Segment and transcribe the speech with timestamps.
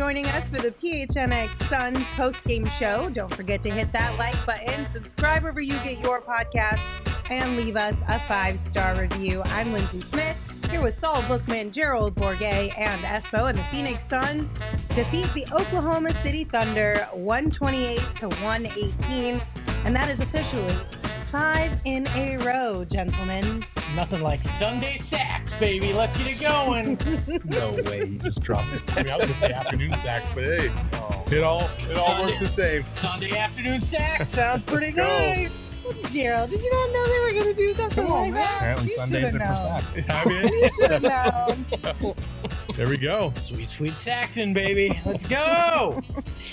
[0.00, 3.10] Joining us for the PHNX Suns post-game show.
[3.10, 6.80] Don't forget to hit that like button, subscribe wherever you get your podcast,
[7.30, 9.42] and leave us a five-star review.
[9.44, 10.38] I'm Lindsay Smith,
[10.70, 14.50] here with Saul Bookman, Gerald Bourguet, and Espo, and the Phoenix Suns
[14.94, 19.38] defeat the Oklahoma City Thunder 128 to 118,
[19.84, 20.76] and that is officially
[21.30, 23.64] five in a row, gentlemen.
[23.94, 25.92] Nothing like Sunday sacks, baby.
[25.92, 26.98] Let's get it going.
[27.44, 28.82] No way, he just dropped it.
[28.96, 31.24] I mean, I was gonna say afternoon sacks, but hey, oh.
[31.30, 32.86] it all it all Sunday- works the same.
[32.86, 35.40] Sunday afternoon sacks sounds pretty Let's go.
[35.42, 35.79] nice.
[36.10, 38.56] Gerald, did you not know they were going to do something like that?
[38.56, 39.82] Apparently You Sundays should've are for known.
[39.82, 40.00] sacks.
[40.08, 42.14] I mean, You should have known.
[42.76, 43.32] there we go.
[43.36, 44.98] Sweet, sweet Saxon, baby.
[45.04, 46.00] Let's go.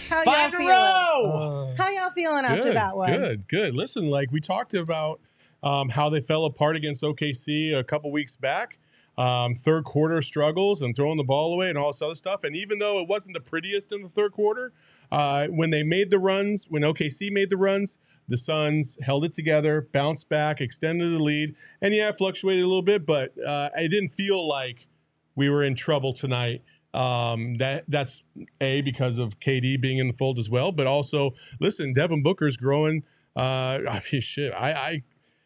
[0.10, 0.68] How y'all in a feeling?
[0.68, 1.74] row.
[1.78, 3.12] How y'all feeling after that one?
[3.12, 3.76] good, good.
[3.76, 5.20] Listen, like we talked about
[5.64, 8.78] um, how they fell apart against OKC a couple weeks back.
[9.18, 12.44] Um, third quarter struggles and throwing the ball away and all this other stuff.
[12.44, 14.74] And even though it wasn't the prettiest in the third quarter,
[15.12, 19.31] uh, when they made the runs, when OKC made the runs, the Suns held it
[19.31, 23.70] together, bounced back, extended the lead, and yeah, it fluctuated a little bit, but uh,
[23.75, 24.88] it didn't feel like
[25.36, 26.64] we were in trouble tonight.
[26.94, 28.23] Um, that that's
[28.59, 32.58] a because of KD being in the fold as well, but also listen, Devin Booker's
[32.58, 33.03] growing.
[33.36, 35.03] Uh, I mean, shit, I, I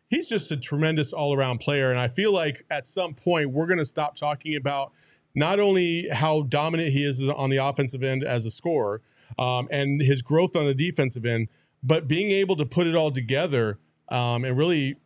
[0.09, 3.67] he's just a tremendous all around player, and I feel like at some point we're
[3.67, 4.93] gonna stop talking about
[5.35, 9.01] not only how dominant he is on the offensive end as a scorer,
[9.37, 11.47] um, and his growth on the defensive end,
[11.83, 14.97] but being able to put it all together um, and really,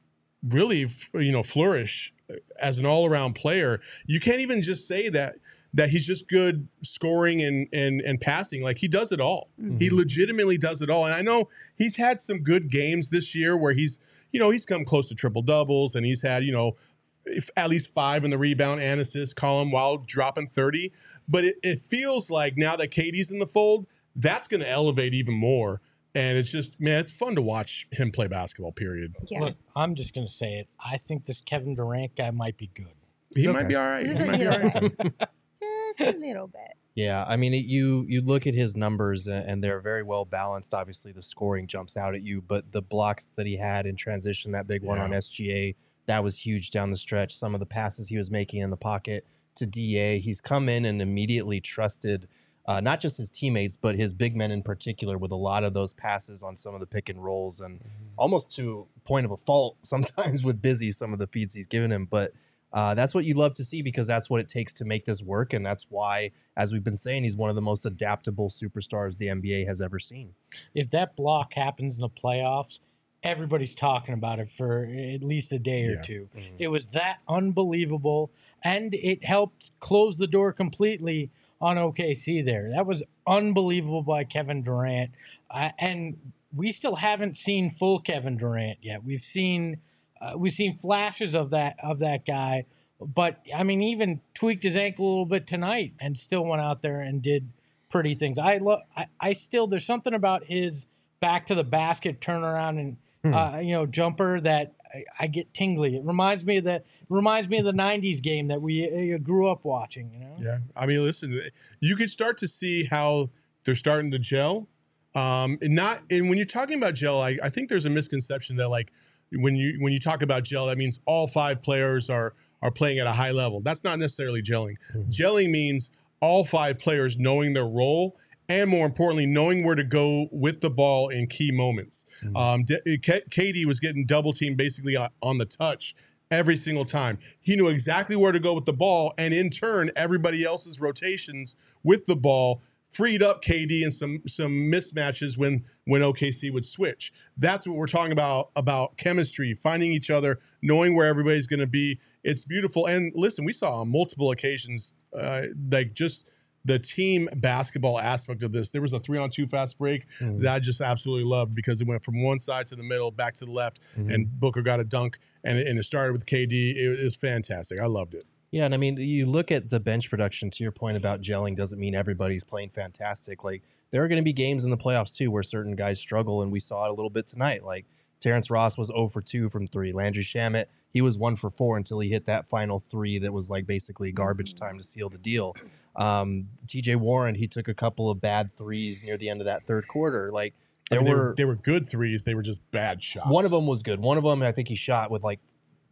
[0.44, 2.14] really, you know, flourish
[2.60, 3.82] as an all-around player.
[4.06, 5.36] You can't even just say that
[5.74, 8.64] that he's just good scoring and and and passing.
[8.64, 9.50] Like he does it all.
[9.78, 11.06] He legitimately does it all.
[11.06, 14.00] And I know he's had some good games this year where he's,
[14.32, 16.78] you know, he's come close to triple doubles and he's had, you know,
[17.26, 20.92] if at least five in the rebound and assist column while dropping 30.
[21.28, 25.14] But it, it feels like now that KD's in the fold, that's going to elevate
[25.14, 25.82] even more.
[26.16, 29.14] And it's just, man, it's fun to watch him play basketball, period.
[29.28, 29.42] Yeah.
[29.42, 30.68] Look, I'm just gonna say it.
[30.84, 32.88] I think this Kevin Durant guy might be good.
[33.36, 33.58] He okay.
[33.58, 34.06] might be all right.
[34.06, 34.98] Just He a might be little all right.
[34.98, 35.30] bit.
[35.98, 36.74] Just a little bit.
[36.96, 40.74] Yeah, I mean, it, you you look at his numbers and they're very well balanced.
[40.74, 44.54] Obviously, the scoring jumps out at you, but the blocks that he had in transition,
[44.54, 47.36] that big one on SGA, that was huge down the stretch.
[47.36, 50.86] Some of the passes he was making in the pocket to DA, he's come in
[50.86, 52.30] and immediately trusted
[52.68, 55.74] uh, not just his teammates, but his big men in particular, with a lot of
[55.74, 57.80] those passes on some of the pick and rolls, and
[58.18, 61.92] almost to point of a fault sometimes with busy some of the feeds he's given
[61.92, 62.32] him, but.
[62.74, 65.24] Uh, that's what you love to see because that's what it takes to make this
[65.24, 69.16] work, and that's why, as we've been saying, he's one of the most adaptable superstars
[69.18, 70.34] the NBA has ever seen.
[70.74, 72.82] If that block happens in the playoffs,
[73.24, 76.02] everybody's talking about it for at least a day or Yeah.
[76.02, 76.30] two.
[76.60, 78.30] It was that unbelievable,
[78.62, 81.30] and it helped close the door completely
[81.66, 82.70] on OKC there.
[82.70, 85.10] That was unbelievable by Kevin Durant.
[85.50, 86.16] Uh, and
[86.56, 89.04] we still haven't seen full Kevin Durant yet.
[89.04, 89.78] We've seen
[90.22, 92.66] uh, we've seen flashes of that of that guy,
[93.02, 96.84] but I mean, even tweaked his ankle a little bit tonight, and still went out
[96.84, 97.50] there and did
[97.90, 98.38] pretty things.
[98.38, 98.82] I love.
[98.96, 100.86] I, I still there's something about his
[101.20, 102.80] back to the basket turnaround
[103.24, 105.96] and uh, you know jumper that I, I get tingly.
[105.96, 109.48] It reminds me of that reminds me of the '90s game that we uh, grew
[109.48, 110.12] up watching.
[110.12, 110.36] You know.
[110.40, 111.40] Yeah, I mean, listen,
[111.80, 113.30] you can start to see how
[113.66, 114.68] they're starting to gel.
[115.16, 118.58] Um, and not and when you're talking about gel, I, I think there's a misconception
[118.58, 118.92] that like
[119.32, 123.00] when you when you talk about gel, that means all five players are are playing
[123.00, 123.62] at a high level.
[123.62, 124.76] That's not necessarily gelling.
[125.10, 128.18] Gelling means all five players knowing their role
[128.50, 132.06] and more importantly, knowing where to go with the ball in key moments.
[132.36, 135.96] Um, D- K- KD was getting double teamed basically on, on the touch
[136.32, 137.18] every single time.
[137.42, 141.56] He knew exactly where to go with the ball, and in turn, everybody else's rotations
[141.84, 142.62] with the ball
[142.96, 147.12] freed up KD and some some mismatches when when OKC would switch.
[147.38, 151.68] That's what we're talking about about chemistry, finding each other, knowing where everybody's going to
[151.68, 152.00] be.
[152.24, 152.86] It's beautiful.
[152.86, 156.30] And listen, we saw on multiple occasions, uh, like just
[156.66, 158.72] the team basketball aspect of this.
[158.72, 160.42] There was a three on two fast break Mm.
[160.42, 163.36] that I just absolutely loved because it went from one side to the middle, back
[163.36, 164.14] to the left, Mhm.
[164.14, 166.72] and Booker got a dunk, and it, and it started with KD.
[166.78, 167.80] It, was fantastic.
[167.80, 168.24] I loved it.
[168.52, 170.50] Yeah, and I mean, you look at the bench production.
[170.50, 173.44] To your point about gelling, doesn't mean everybody's playing fantastic.
[173.44, 176.42] Like there are going to be games in the playoffs too where certain guys struggle,
[176.42, 177.64] and we saw it a little bit tonight.
[177.64, 177.86] Like
[178.20, 179.92] Terrence Ross was 0 for 2 from three.
[179.92, 183.50] Landry Shamet, he was 1 for 4 until he hit that final three that was
[183.50, 185.56] like basically garbage time to seal the deal.
[185.96, 189.64] Um, TJ Warren, he took a couple of bad threes near the end of that
[189.64, 190.32] third quarter.
[190.32, 190.54] Like
[190.92, 192.24] I there mean, they were, they were good threes.
[192.24, 193.30] They were just bad shots.
[193.30, 194.00] one of them was good.
[194.00, 195.40] One of them, I think he shot with like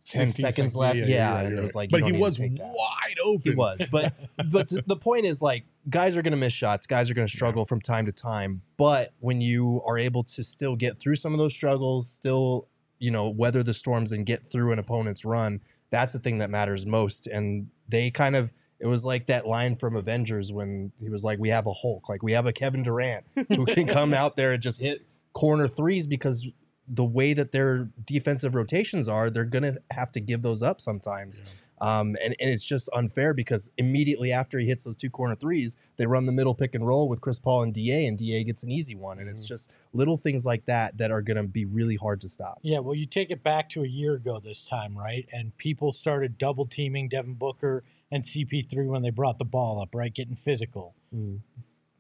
[0.06, 0.98] 10 16 seconds left.
[0.98, 3.52] you're Yeah, right, and it was like, but he was wide open.
[3.52, 4.14] He was, but
[4.52, 6.88] but the point is like guys are going to miss shots.
[6.88, 8.62] Guys are going to struggle from time to time.
[8.78, 12.68] But when you are able to still get through some of those struggles, still
[13.00, 16.50] you know weather the storms and get through an opponent's run, that's the thing that
[16.50, 17.28] matters most.
[17.28, 21.40] And they kind of it was like that line from Avengers when he was like,
[21.40, 24.54] "We have a Hulk, like we have a Kevin Durant who can come out there
[24.54, 26.52] and just hit corner threes because."
[26.86, 31.42] The way that their defensive rotations are, they're gonna have to give those up sometimes.
[31.84, 35.76] Um, and, and it's just unfair because immediately after he hits those two corner threes,
[35.98, 38.64] they run the middle pick and roll with Chris Paul and DA, and DA gets
[38.64, 39.20] an easy one.
[39.20, 42.30] And it's just little things like that that are going to be really hard to
[42.30, 42.60] stop.
[42.62, 45.28] Yeah, well, you take it back to a year ago this time, right?
[45.34, 49.94] And people started double teaming Devin Booker and CP3 when they brought the ball up,
[49.94, 50.14] right?
[50.14, 50.96] Getting physical.
[51.14, 51.40] Mm.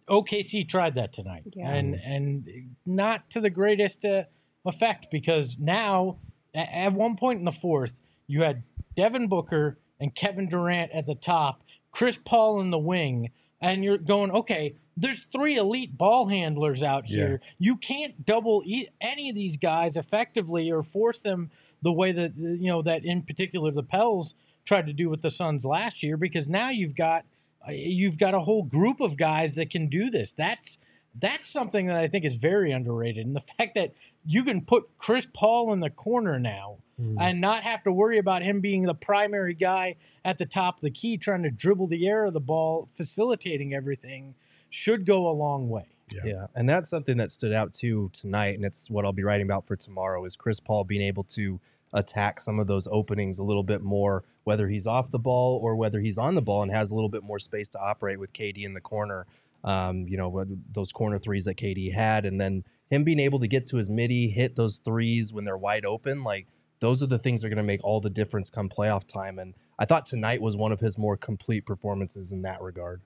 [0.08, 1.70] OKC tried that tonight, Yeah.
[1.74, 4.24] and and not to the greatest uh,
[4.66, 6.18] effect because now
[6.54, 8.64] a- at one point in the fourth, you had
[8.96, 11.62] Devin Booker and Kevin Durant at the top,
[11.92, 13.32] Chris Paul in the wing,
[13.62, 17.16] and you're going, okay, there's three elite ball handlers out Yeah.
[17.16, 17.42] here.
[17.58, 21.50] You can't double e- any of these guys effectively or force them
[21.82, 24.36] the way that you know that in particular the Pels
[24.66, 27.26] tried to do with the Suns last year because now you've got
[27.70, 30.34] you've got a whole group of guys that can do this.
[30.34, 30.78] That's
[31.16, 33.26] that's something that I think is very underrated.
[33.26, 33.94] And the fact that
[34.26, 37.18] you can put Chris Paul in the corner now Mm.
[37.20, 40.82] and not have to worry about him being the primary guy at the top of
[40.82, 44.36] the key trying to dribble the air of the ball, facilitating everything
[44.70, 45.88] should go a long way.
[46.14, 46.22] Yeah.
[46.26, 49.48] Yeah, and that's something that stood out too tonight, and it's what I'll be writing
[49.48, 50.24] about for tomorrow.
[50.26, 51.60] Is Chris Paul being able to
[51.94, 55.76] attack some of those openings a little bit more, whether he's off the ball or
[55.76, 58.34] whether he's on the ball and has a little bit more space to operate with
[58.34, 59.26] KD in the corner.
[59.64, 63.48] Um, you know, those corner threes that KD had, and then him being able to
[63.48, 66.48] get to his midi, hit those threes when they're wide open, like
[66.84, 69.40] those are the things that are going to make all the difference come playoff time.
[69.40, 73.02] And I thought tonight was one of his more complete performances in that regard.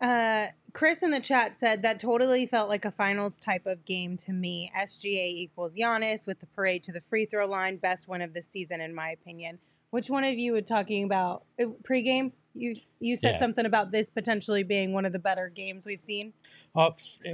[0.00, 4.16] Uh, Chris in the chat said that totally felt like a finals type of game
[4.16, 4.72] to me.
[4.76, 7.76] SGA equals Giannis with the parade to the free throw line.
[7.76, 9.60] Best win of the season, in my opinion.
[9.90, 12.32] Which one of you were talking about uh, pregame?
[12.54, 13.38] You you said Yeah.
[13.40, 16.32] something about this potentially being one of the better games we've seen.
[16.76, 16.90] Uh,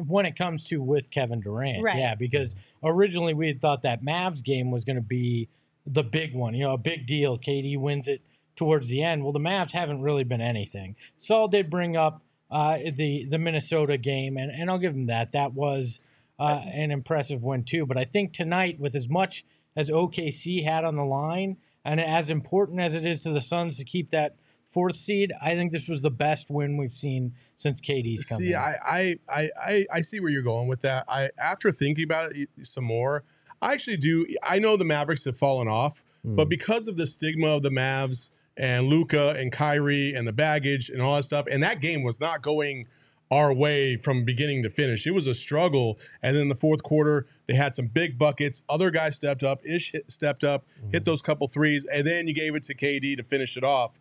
[0.06, 1.96] when it comes to with Kevin Durant, Right.
[1.98, 5.48] yeah, because originally we had thought that Mavs game was going to be
[5.86, 7.38] the big one, you know, a big deal.
[7.38, 8.20] KD wins it
[8.56, 9.22] towards the end.
[9.22, 10.94] Well, the Mavs haven't really been anything.
[11.16, 15.32] Saul did bring up uh, the the Minnesota game, and, and I'll give him that.
[15.32, 16.00] That was
[16.38, 17.86] uh, an impressive win too.
[17.86, 19.44] But I think tonight, with as much
[19.76, 23.76] as OKC had on the line, and as important as it is to the Suns
[23.78, 24.34] to keep that
[24.70, 28.54] fourth seed, I think this was the best win we've seen since KD's come See.
[28.54, 31.04] I, I, I, I, I see where you're going with that.
[31.08, 33.24] I, after thinking about it some more,
[33.62, 34.26] I actually do.
[34.42, 36.50] I know the Mavericks have fallen off, but Mm.
[36.50, 41.00] because of the stigma of the Mavs and Luka and Kyrie and the baggage and
[41.02, 42.86] all that stuff, and that game was not going
[43.30, 45.06] our way from beginning to finish.
[45.06, 48.62] It was a struggle, and then the fourth quarter they had some big buckets.
[48.68, 49.60] Other guys stepped up.
[49.64, 53.16] Ish hit, stepped up, hit those couple threes, and then you gave it to KD
[53.16, 53.98] to finish it off.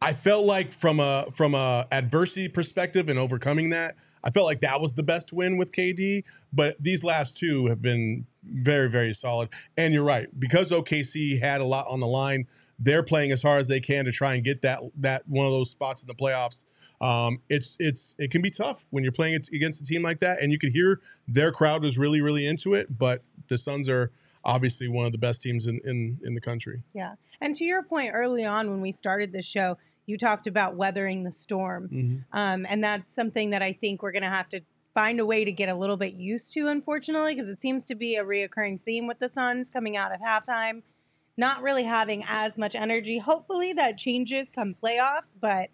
[0.00, 4.60] I felt like from a from a adversity perspective and overcoming that, I felt like
[4.60, 6.24] that was the best win with KD.
[6.52, 9.48] But these last two have been very very solid.
[9.76, 12.46] And you're right because OKC had a lot on the line.
[12.78, 15.52] They're playing as hard as they can to try and get that that one of
[15.52, 16.66] those spots in the playoffs.
[17.00, 20.42] Um, it's it's it can be tough when you're playing against a team like that,
[20.42, 22.98] and you could hear their crowd was really really into it.
[22.98, 24.12] But the Suns are
[24.46, 26.82] obviously one of the best teams in in, in the country.
[26.94, 27.16] Yeah.
[27.42, 29.76] And to your point early on when we started this show,
[30.06, 31.88] you talked about weathering the storm.
[32.32, 34.62] Um, and that's something that I think we're going to have to
[34.94, 37.94] find a way to get a little bit used to, unfortunately, because it seems to
[37.94, 40.82] be a reoccurring theme with the Suns coming out of halftime,
[41.36, 43.18] not really having as much energy.
[43.18, 45.68] Hopefully that changes come playoffs, but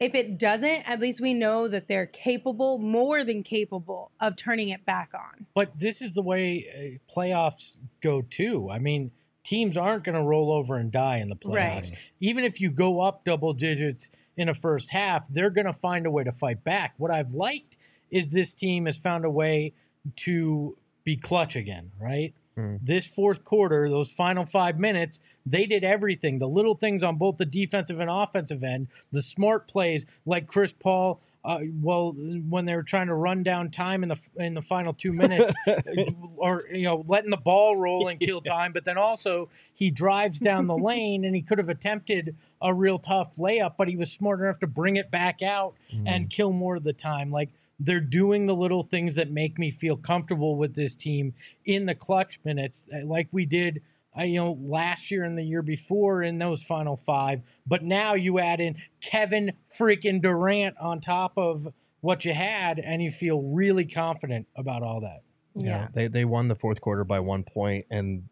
[0.00, 4.68] if it doesn't, at least we know that they're capable, more than capable, of turning
[4.68, 5.46] it back on.
[5.54, 8.70] But this is the way uh, playoffs go too.
[8.70, 9.12] I mean,
[9.44, 11.90] teams aren't going to roll over and die in the playoffs.
[11.90, 11.98] Right.
[12.20, 16.06] Even if you go up double digits in a first half, they're going to find
[16.06, 16.94] a way to fight back.
[16.96, 17.76] What I've liked
[18.10, 19.74] is this team has found a way
[20.16, 22.34] to be clutch again, right?
[22.56, 22.76] Hmm.
[22.80, 26.38] This fourth quarter, those final five minutes, they did everything.
[26.38, 30.72] The little things on both the defensive and offensive end, the smart plays like Chris
[30.72, 31.20] Paul.
[31.44, 34.94] Uh, well, when they were trying to run down time in the in the final
[34.94, 35.52] two minutes,
[36.36, 40.38] or you know, letting the ball roll and kill time, but then also he drives
[40.38, 44.10] down the lane and he could have attempted a real tough layup, but he was
[44.10, 45.74] smart enough to bring it back out
[46.06, 47.30] and kill more of the time.
[47.30, 51.86] Like they're doing the little things that make me feel comfortable with this team in
[51.86, 53.82] the clutch minutes, uh, like we did.
[54.16, 58.14] Uh, you know, last year and the year before in those final five, but now
[58.14, 61.66] you add in Kevin freaking Durant on top of
[62.00, 65.22] what you had, and you feel really confident about all that.
[65.54, 65.88] Yeah.
[65.92, 68.28] They they won the fourth quarter by one point, and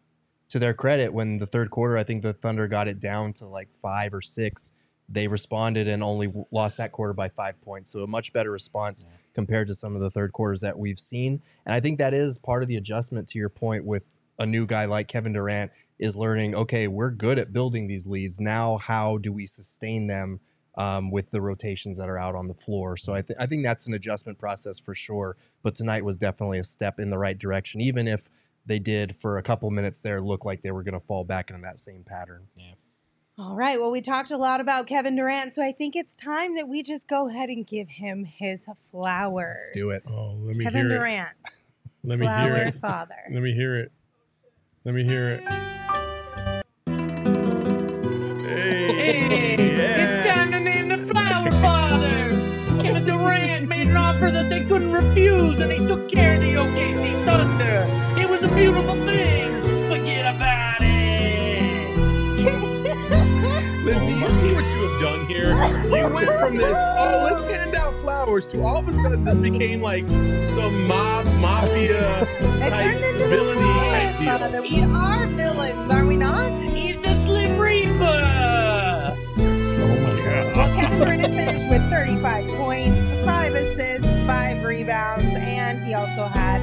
[0.49, 3.47] to their credit, when the third quarter, I think the Thunder got it down to
[3.47, 4.71] like five or six.
[5.09, 7.91] They responded and only w- lost that quarter by five points.
[7.91, 11.41] So a much better response compared to some of the third quarters that we've seen.
[11.65, 14.03] And I think that is part of the adjustment to your point with
[14.39, 16.55] a new guy like Kevin Durant is learning.
[16.55, 18.39] Okay, we're good at building these leads.
[18.39, 20.39] Now, how do we sustain them?
[20.75, 22.97] Um, with the rotations that are out on the floor.
[22.97, 25.37] So I, th- I think that's an adjustment process for sure.
[25.61, 28.27] But tonight was definitely a step in the right direction, even if
[28.65, 31.51] they did for a couple minutes there look like they were going to fall back
[31.51, 32.47] into that same pattern.
[33.37, 33.79] All right.
[33.79, 36.83] Well, we talked a lot about Kevin Durant, so I think it's time that we
[36.83, 39.63] just go ahead and give him his flowers.
[39.65, 40.03] Let's do it.
[40.07, 41.51] Oh, let me Kevin hear Durant, it.
[42.05, 42.75] Let me flower hear it.
[42.75, 43.15] father.
[43.31, 43.91] Let me hear it.
[44.83, 45.43] Let me hear it.
[48.45, 52.29] Hey, It's time to name the flower father.
[52.81, 56.53] Kevin Durant made an offer that they couldn't refuse, and he took care of the
[56.55, 57.87] OKC Thunder.
[58.21, 59.22] It was a beautiful thing.
[65.93, 69.37] You went from this, oh, let's hand out flowers, to all of a sudden this
[69.37, 70.07] became like
[70.41, 72.25] some mob, mafia
[72.59, 74.37] type, turned villainy flower type deal.
[74.39, 74.61] father.
[74.61, 76.59] We are villains, are we not?
[76.61, 77.93] He's the Slim Reaper.
[78.01, 80.55] Oh my god.
[80.55, 86.59] Well, Kevin Durant finished with 35 points, five assists, five rebounds, and he also had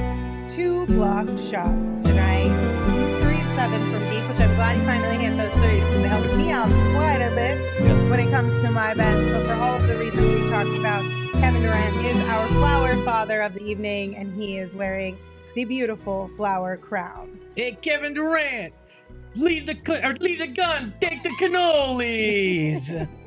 [0.49, 2.51] two blocked shots tonight.
[2.91, 4.30] He's three of seven from deep, which I'm
[4.61, 7.57] glad he finally hit those threes because they helped me out quite a bit
[8.11, 9.31] when it comes to my bets.
[9.31, 11.03] But for all of the reasons we talked about,
[11.41, 15.17] Kevin Durant is our flower father of the evening, and he is wearing
[15.55, 17.39] the beautiful flower crown.
[17.55, 18.71] Hey, Kevin Durant.
[19.33, 20.93] Leave the cl- or leave the gun.
[21.01, 23.07] Take the cannolis.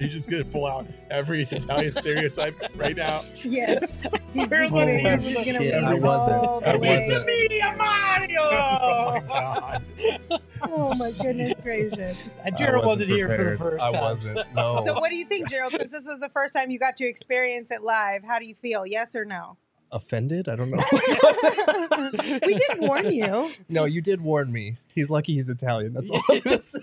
[0.00, 3.22] Are you just gonna pull out every Italian stereotype right now?
[3.44, 3.84] Yes,
[4.32, 5.10] he's Where just was gonna, he?
[5.10, 6.66] he's just gonna Shit, I wasn't.
[6.66, 7.26] I wasn't.
[7.26, 8.40] Media Mario.
[8.50, 9.82] Oh my god.
[10.62, 12.30] Oh my goodness gracious.
[12.44, 13.88] And Jared wasn't, here for the first time.
[13.88, 14.02] I time.
[14.02, 14.38] wasn't.
[14.54, 14.82] No.
[14.86, 15.72] So, what do you think, Gerald?
[15.78, 18.54] Since this was the first time you got to experience it live, how do you
[18.54, 18.86] feel?
[18.86, 19.58] Yes or no?
[19.92, 20.48] Offended?
[20.48, 20.78] I don't know.
[22.46, 23.50] We did warn you.
[23.68, 24.78] no, you did warn me.
[25.00, 25.94] He's lucky he's Italian.
[25.94, 26.82] That's all I'm gonna say.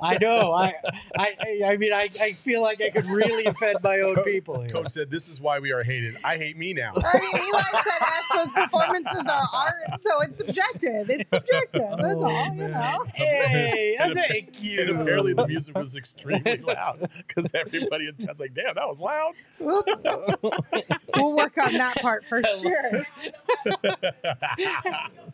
[0.00, 0.52] I know.
[0.52, 0.72] I,
[1.18, 4.60] I, I- I mean, I, I feel like I could really offend my own people
[4.60, 4.68] here.
[4.68, 6.16] Coach said, "This is why we are hated.
[6.24, 11.10] I hate me now." I mean, Eli said Astros performances are art, so it's subjective.
[11.10, 11.90] It's subjective.
[11.98, 13.04] That's oh, all, you know.
[13.14, 14.80] Hey, And thank you.
[14.80, 18.98] And apparently the music was extremely loud because everybody in chat's like, "Damn, that was
[18.98, 20.06] loud." Oops.
[21.16, 23.06] We'll work on that part for sure.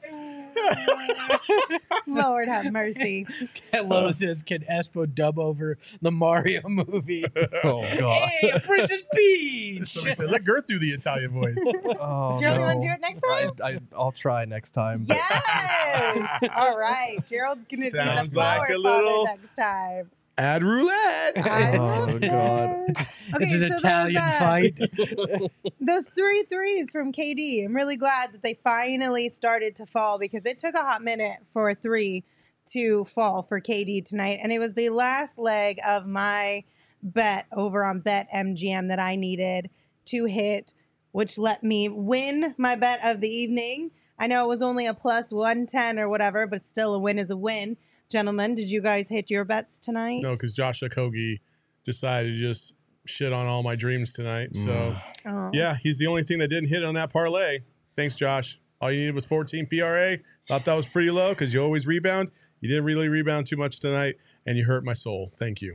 [2.29, 3.27] Lord have mercy.
[3.73, 7.25] Hello says, can Espo dub over the Mario movie?
[7.65, 8.29] Oh god.
[8.41, 9.87] hey, a Princess Peach.
[9.89, 11.57] Somebody said, "Let Girth do the Italian voice."
[11.99, 13.51] Oh, Gerald, you want to do it next time?
[13.63, 15.05] I, I, I'll try next time.
[15.09, 16.49] Yes.
[16.55, 17.19] All right.
[17.29, 20.11] Gerald's gonna be the Sounds flower like a father little- next time.
[20.37, 21.37] Ad roulette.
[21.47, 22.71] I Oh, love God.
[22.89, 23.07] this.
[23.29, 25.51] it's Okay, an so Italian those, uh, fight.
[25.81, 27.65] those three threes from KD.
[27.65, 31.39] I'm really glad that they finally started to fall because it took a hot minute
[31.53, 32.25] for a three
[32.73, 36.65] to fall for KD tonight, and it was the last leg of my
[37.03, 39.71] bet over on BetMGM that I needed
[40.07, 40.75] to hit,
[41.13, 43.91] which let me win my bet of the evening.
[44.19, 47.31] I know it was only a plus 110 or whatever, but still a win is
[47.31, 47.77] a win.
[48.11, 50.21] Gentlemen, did you guys hit your bets tonight?
[50.23, 51.41] No, because Josh Okogie
[51.85, 52.75] decided to just
[53.07, 54.55] shit on all my dreams tonight.
[54.55, 55.03] So mm.
[55.27, 55.51] Oh.
[55.53, 57.61] yeah, he's the only thing that didn't hit on that parlay.
[57.97, 58.61] Thanks, Josh.
[58.81, 60.19] All you needed was 14 PRA.
[60.49, 62.31] Thought that was pretty low because you always rebound.
[62.61, 64.17] You didn't really rebound too much tonight,
[64.47, 65.33] and you hurt my soul.
[65.39, 65.75] Thank you.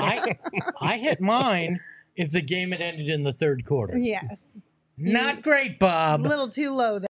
[0.00, 0.34] I,
[0.80, 1.80] I hit mine
[2.16, 3.96] if the game had ended in the third quarter.
[3.96, 4.44] Yes.
[5.00, 6.20] Not great, Bob.
[6.26, 7.06] A little too low there.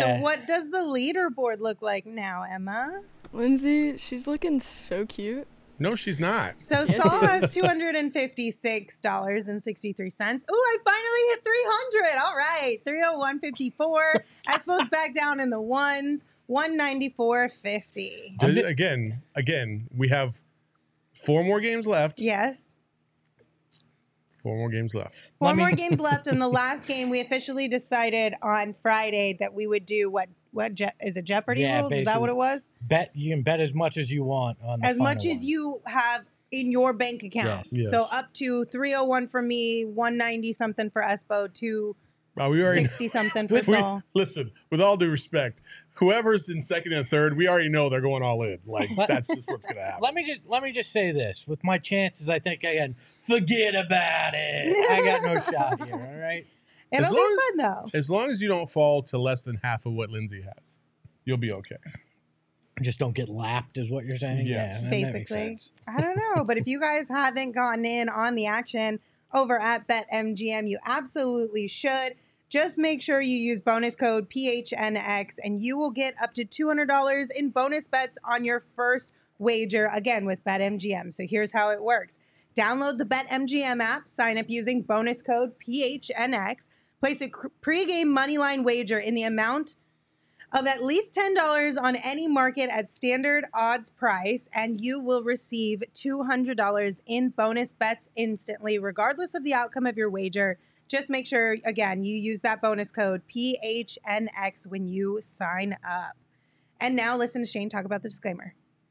[0.00, 0.20] So, Yeah.
[0.20, 3.02] what does the leaderboard look like now, Emma?
[3.32, 5.46] Lindsay, she's looking so cute.
[5.78, 6.60] No, she's not.
[6.60, 10.44] So Saul has two hundred and fifty-six dollars and sixty-three cents.
[10.50, 12.20] Ooh, I finally hit three hundred.
[12.24, 14.24] All right, three hundred one fifty-four.
[14.46, 16.22] I suppose back down in the ones.
[16.46, 18.36] One ninety-four fifty.
[18.40, 20.42] I'm D- di- again, again, we have
[21.14, 22.20] four more games left.
[22.20, 22.68] Yes.
[24.42, 25.22] Four more games left.
[25.38, 26.26] Four Let me- more games left.
[26.26, 30.28] In the last game, we officially decided on Friday that we would do what?
[30.52, 31.24] What Je- is it?
[31.24, 31.92] Jeopardy Yeah, rules?
[31.92, 32.68] Is that what it was?
[32.82, 35.42] Bet you can bet as much as you want on the As much as one.
[35.44, 37.66] you have in your bank account.
[37.72, 37.90] Yes.
[37.90, 41.96] So up to three hundred one for me, one ninety something for Espo, two
[42.38, 44.02] Uh, we already sixty something for we, Saul.
[44.14, 44.50] listen.
[44.70, 45.62] With all due respect,
[45.94, 48.58] whoever's in second and third, we already know they're going all in.
[48.66, 50.00] Like that's just what's gonna happen.
[50.02, 52.96] Let me just let me just say this: with my chances, I think I can
[53.26, 54.90] forget about it.
[54.90, 55.94] I got no shot here.
[55.94, 56.46] All right.
[56.90, 57.98] It'll As be long fun though.
[57.98, 60.78] As long as you don't fall to less than half of what Lindsay has,
[61.24, 61.76] you'll be okay.
[62.82, 64.46] Just don't get lapped, is what you're saying.
[64.46, 64.82] Yes.
[64.84, 65.58] Yeah, Basically.
[65.86, 68.98] I don't know, but if you guys haven't gotten in on the action
[69.32, 72.14] over at BetMGM, you absolutely should.
[72.52, 77.28] Just make sure you use bonus code PHNX and you will get up to $200
[77.34, 81.14] in bonus bets on your first wager, again with BetMGM.
[81.14, 82.18] So here's how it works
[82.54, 86.68] download the BetMGM app, sign up using bonus code PHNX,
[87.00, 89.76] place a pregame moneyline wager in the amount
[90.52, 95.82] of at least $10 on any market at standard odds price, and you will receive
[95.94, 100.58] $200 in bonus bets instantly, regardless of the outcome of your wager.
[100.88, 106.16] Just make sure, again, you use that bonus code PHNX when you sign up.
[106.80, 108.54] And now listen to Shane talk about the disclaimer.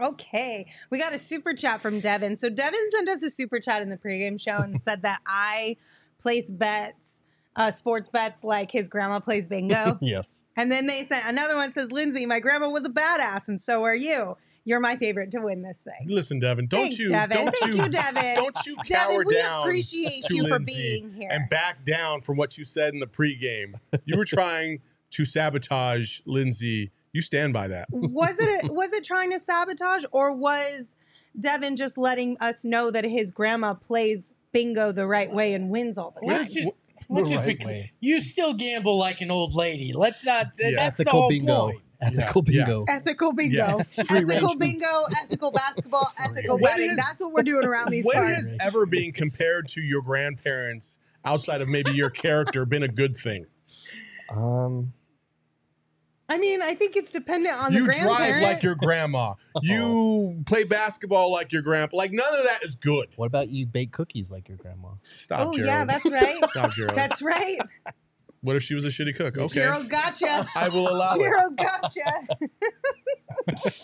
[0.00, 2.36] Okay, we got a super chat from Devin.
[2.36, 5.76] So Devin sent us a super chat in the pregame show and said that I
[6.18, 7.22] place bets,
[7.56, 9.98] uh, sports bets, like his grandma plays bingo.
[10.02, 10.44] Yes.
[10.56, 13.82] and then they sent another one says, Lindsay, my grandma was a badass, and so
[13.84, 14.36] are you.
[14.66, 16.06] You're my favorite to win this thing.
[16.06, 17.36] Listen, Devin, don't Thanks, you Devin.
[17.36, 18.34] don't Thank you, you, Devin.
[18.36, 21.30] don't you Devin, cower we down appreciate to you for Lindsay being here.
[21.32, 23.74] and back down from what you said in the pregame.
[24.04, 24.80] You were trying
[25.12, 26.90] to sabotage Lindsay.
[27.12, 27.86] You stand by that.
[27.90, 30.94] was it a, was it trying to sabotage, or was
[31.38, 35.98] Devin just letting us know that his grandma plays bingo the right way and wins
[35.98, 36.38] all the time?
[36.38, 36.68] Let's just,
[37.08, 39.92] let's just right be, you still gamble like an old lady.
[39.94, 40.48] Let's not.
[40.58, 40.70] Yeah.
[40.76, 41.60] That's the Ethical whole bingo.
[41.66, 41.80] point.
[42.02, 42.64] Ethical Yeah.
[42.64, 42.84] bingo.
[42.88, 43.56] Ethical bingo.
[43.56, 43.82] Yeah.
[43.82, 44.86] Free Ethical bingo,
[45.22, 46.90] ethical basketball, ethical When betting.
[46.92, 48.34] is- That's what we're doing around these When parts.
[48.36, 53.16] has ever being compared to your grandparents outside of maybe your character been a good
[53.18, 53.44] thing?
[54.34, 54.92] Um,
[56.30, 59.34] I mean, I think it's dependent on the you drive like your grandma.
[59.62, 61.96] You play basketball like your grandpa.
[61.96, 63.08] Like none of that is good.
[63.16, 64.90] what about you bake cookies like your grandma?
[65.02, 65.66] Stop, Oh Gerald.
[65.66, 66.40] yeah, that's right.
[66.50, 66.96] Stop, Gerald.
[66.96, 67.58] That's right.
[68.42, 69.36] what if she was a shitty cook?
[69.36, 70.46] Okay, Gerald gotcha.
[70.54, 71.18] I will allow it.
[71.18, 72.28] Gerald gotcha.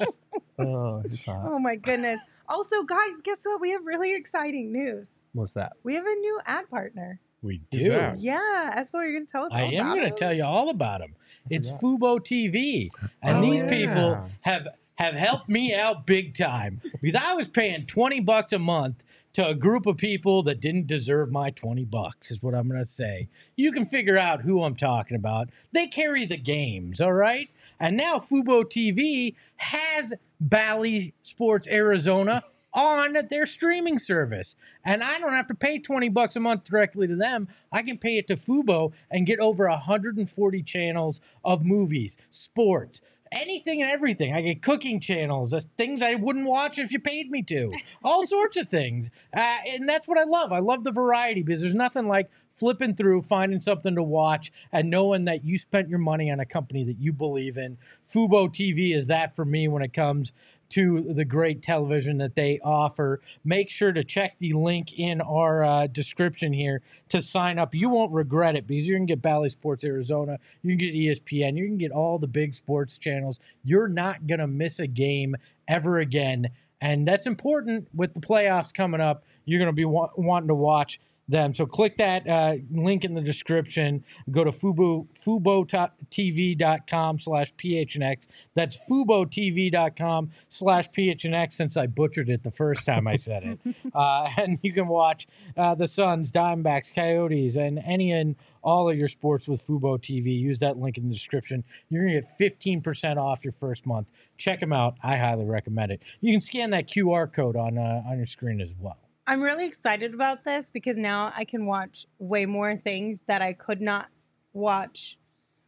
[0.58, 1.42] Oh, it's hot.
[1.44, 2.18] Oh my goodness.
[2.48, 3.60] Also, guys, guess what?
[3.60, 5.20] We have really exciting news.
[5.34, 5.72] What's that?
[5.82, 7.20] We have a new ad partner.
[7.42, 7.80] We do.
[8.18, 9.52] Yeah, that's what you're going to tell us.
[9.52, 10.16] I all am about going to him.
[10.16, 11.14] tell you all about them.
[11.50, 11.82] It's forgot.
[11.82, 12.90] Fubo TV,
[13.22, 13.68] and Oh, these yeah.
[13.70, 18.58] people have have helped me out big time because I was paying twenty bucks a
[18.58, 22.30] month to a group of people that didn't deserve my twenty bucks.
[22.30, 23.28] Is what I'm going to say.
[23.54, 25.50] You can figure out who I'm talking about.
[25.72, 27.48] They carry the games, all right.
[27.78, 34.56] And now Fubo TV has Bally Sports Arizona on their streaming service.
[34.84, 37.48] And I don't have to pay 20 bucks a month directly to them.
[37.72, 43.00] I can pay it to Fubo and get over 140 channels of movies, sports,
[43.32, 44.34] anything and everything.
[44.34, 48.56] I get cooking channels, things I wouldn't watch if you paid me to, all sorts
[48.56, 49.10] of things.
[49.34, 50.52] Uh, and that's what I love.
[50.52, 54.88] I love the variety because there's nothing like flipping through, finding something to watch, and
[54.88, 57.76] knowing that you spent your money on a company that you believe in.
[58.08, 60.32] Fubo TV is that for me when it comes
[60.70, 63.20] to the great television that they offer.
[63.44, 67.74] Make sure to check the link in our uh, description here to sign up.
[67.74, 71.56] You won't regret it because you can get Bally Sports Arizona, you can get ESPN,
[71.56, 73.40] you can get all the big sports channels.
[73.64, 75.36] You're not going to miss a game
[75.68, 76.48] ever again.
[76.80, 79.24] And that's important with the playoffs coming up.
[79.44, 81.54] You're going to be wa- wanting to watch them.
[81.54, 84.04] So click that uh, link in the description.
[84.30, 88.26] Go to Fubo FuboTV.com slash PHNX.
[88.54, 93.74] That's FuboTV.com slash PHNX since I butchered it the first time I said it.
[93.94, 98.96] uh, and you can watch uh, the Suns, Diamondbacks, Coyotes, and any and all of
[98.96, 100.38] your sports with Fubo TV.
[100.38, 101.64] Use that link in the description.
[101.88, 104.08] You're going to get 15% off your first month.
[104.36, 104.96] Check them out.
[105.02, 106.04] I highly recommend it.
[106.20, 109.05] You can scan that QR code on uh, on your screen as well.
[109.26, 113.52] I'm really excited about this because now I can watch way more things that I
[113.54, 114.08] could not
[114.52, 115.18] watch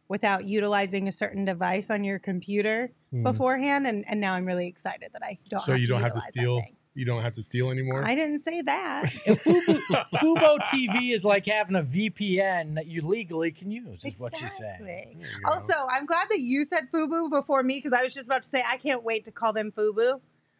[0.07, 3.23] without utilizing a certain device on your computer Mhm.
[3.23, 3.85] beforehand.
[3.85, 5.59] And, and now I'm really excited that I don't.
[5.59, 6.61] So have you don't have to steal.
[6.95, 8.03] You don't have to steal anymore.
[8.03, 9.11] I didn't say that.
[9.25, 14.19] If Fubo, Fubo TV is like having a VPN that you legally can use, is
[14.19, 14.71] what she's saying.
[14.81, 15.17] Exactly.
[15.19, 15.51] There you go.
[15.51, 18.49] Also, I'm glad that you said FUBU before me because I was just about to
[18.49, 20.19] say I can't wait to call them FUBU.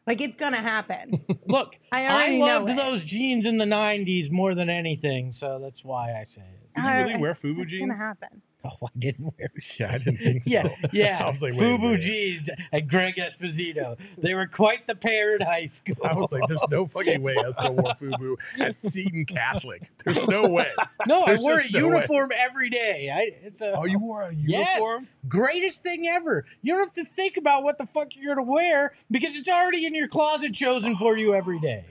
[0.10, 1.24] Like it's gonna happen.
[1.46, 6.20] Look, I I, loved those jeans in the '90s more than anything, so that's why
[6.20, 6.69] I say it.
[6.82, 8.00] Did you really Uh, wear FUBU it's gonna jeans?
[8.00, 8.42] happen.
[8.66, 9.50] Oh, I didn't wear.
[9.80, 10.52] yeah, I didn't think so.
[10.52, 11.22] Yeah, yeah.
[11.26, 12.02] I was like, wait a Fubu minute.
[12.02, 13.98] jeans and Greg Esposito.
[14.18, 15.96] They were quite the pair at high school.
[16.04, 19.90] I was like, there's no fucking way Espo wore FUBU at Seton Catholic.
[20.04, 20.68] There's no way.
[21.08, 21.96] no, I there's wore a just no way.
[21.96, 23.10] uniform every day.
[23.14, 24.68] I, it's a Oh, you wore a Yes.
[24.76, 25.08] uniform?
[25.30, 26.44] greatest thing ever.
[26.62, 29.86] You don't have to think about what the fuck you're gonna wear because it's already
[29.86, 31.86] in your closet chosen for you every day.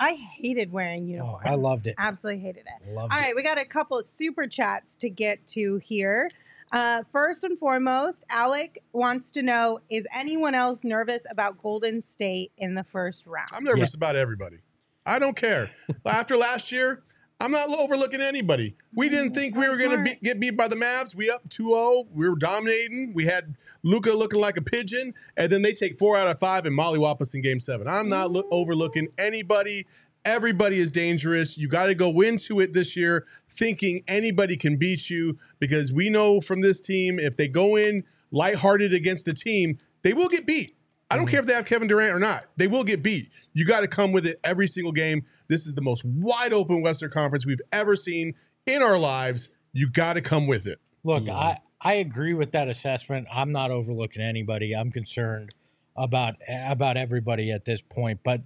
[0.00, 1.44] I hated wearing uniforms.
[1.46, 1.94] Oh, I loved it.
[1.98, 2.92] Absolutely hated it.
[2.94, 3.22] Loved All it.
[3.22, 6.30] right, we got a couple of super chats to get to here.
[6.72, 12.52] Uh, first and foremost, Alec wants to know Is anyone else nervous about Golden State
[12.56, 13.48] in the first round?
[13.52, 14.58] I'm nervous about everybody.
[15.04, 15.70] I don't care.
[16.06, 17.02] After last year,
[17.40, 18.76] I'm not overlooking anybody.
[18.94, 21.14] We didn't think we were going to be, get beat by the Mavs.
[21.14, 22.08] We up 2-0.
[22.12, 23.14] We were dominating.
[23.14, 26.66] We had Luka looking like a pigeon, and then they take four out of five
[26.66, 27.88] and mollywop us in Game Seven.
[27.88, 29.86] I'm not look, overlooking anybody.
[30.26, 31.56] Everybody is dangerous.
[31.56, 36.10] You got to go into it this year thinking anybody can beat you because we
[36.10, 40.44] know from this team if they go in lighthearted against a team, they will get
[40.46, 40.76] beat.
[41.10, 41.30] I don't mm-hmm.
[41.30, 42.44] care if they have Kevin Durant or not.
[42.56, 43.30] They will get beat.
[43.52, 45.24] You got to come with it every single game.
[45.48, 48.34] This is the most wide open Western Conference we've ever seen
[48.66, 49.50] in our lives.
[49.72, 50.78] You got to come with it.
[51.02, 51.36] Look, Yeah.
[51.36, 53.26] I, I agree with that assessment.
[53.32, 54.74] I'm not overlooking anybody.
[54.74, 55.54] I'm concerned
[55.96, 58.42] about about everybody at this point, but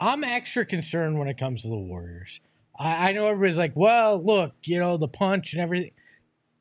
[0.00, 2.40] I'm extra concerned when it comes to the Warriors.
[2.78, 5.92] I, I know everybody's like, well, look, you know, the punch and everything.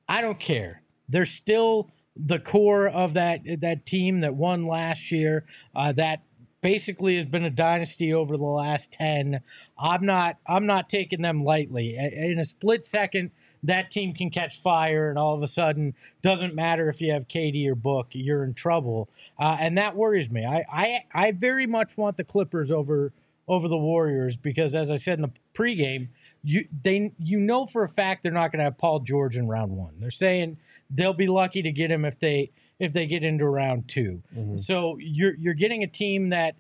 [0.08, 0.84] I don't care.
[1.08, 5.46] They're still the core of that that team that won last year.
[5.76, 6.22] Uh, that
[6.62, 9.42] basically has been a dynasty over the last 10
[9.80, 13.32] i'm not i'm not taking them lightly in a split second
[13.64, 17.28] that team can catch fire and all of a sudden doesn't matter if you have
[17.28, 20.46] KD or Book, you're in trouble, uh, and that worries me.
[20.46, 23.12] I, I I very much want the Clippers over
[23.48, 26.08] over the Warriors because, as I said in the pregame,
[26.44, 29.48] you they you know for a fact they're not going to have Paul George in
[29.48, 29.96] round one.
[30.00, 30.58] They're saying
[30.90, 34.60] they'll be lucky to get him if they if they get into round 2 Mhm.
[34.60, 36.56] So you're you're getting a team that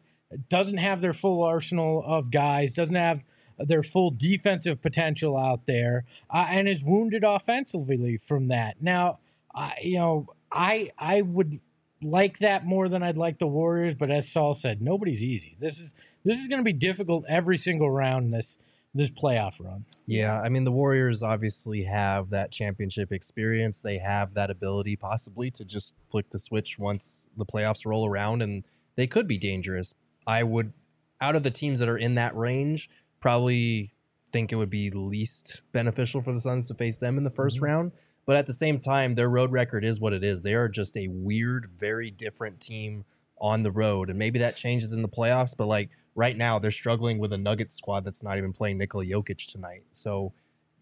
[0.49, 3.23] doesn't have their full arsenal of guys, doesn't have
[3.57, 8.81] their full defensive potential out there, uh, and is wounded offensively from that.
[8.81, 9.19] Now,
[9.53, 11.59] I you know I I would
[12.03, 15.55] like that more than I'd like the Warriors, but as Saul said, nobody's easy.
[15.59, 18.57] This is this is going to be difficult every single round in this
[18.93, 19.85] this playoff run.
[20.05, 23.81] Yeah, I mean the Warriors obviously have that championship experience.
[23.81, 28.41] They have that ability possibly to just flick the switch once the playoffs roll around
[28.41, 28.63] and
[28.95, 29.93] they could be dangerous.
[30.27, 30.73] I would
[31.21, 33.91] out of the teams that are in that range, probably
[34.33, 37.59] think it would be least beneficial for the Suns to face them in the 1st
[37.59, 37.61] Mhm.
[37.61, 37.91] round.
[38.25, 40.43] But at the same time, their road record is what it is.
[40.43, 43.05] They are just a weird, very different team
[43.39, 44.09] on the road.
[44.09, 47.37] And maybe that changes in the playoffs, but like right now, they're struggling with a
[47.37, 49.83] Nuggets squad that's not even playing Nikola Jokic tonight.
[49.91, 50.33] So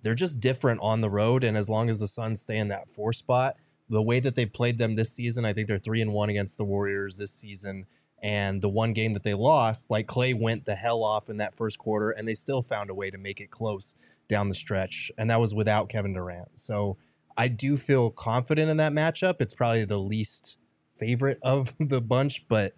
[0.01, 1.43] they're just different on the road.
[1.43, 3.55] And as long as the Suns stay in that four spot,
[3.89, 6.57] the way that they've played them this season, I think they're three and one against
[6.57, 7.85] the Warriors this season.
[8.21, 11.55] And the one game that they lost, like Clay went the hell off in that
[11.55, 13.95] first quarter, and they still found a way to make it close
[14.27, 15.11] down the stretch.
[15.17, 16.59] And that was without Kevin Durant.
[16.59, 16.97] So
[17.37, 19.35] I do feel confident in that matchup.
[19.39, 20.57] It's probably the least
[20.95, 22.73] favorite of the bunch, but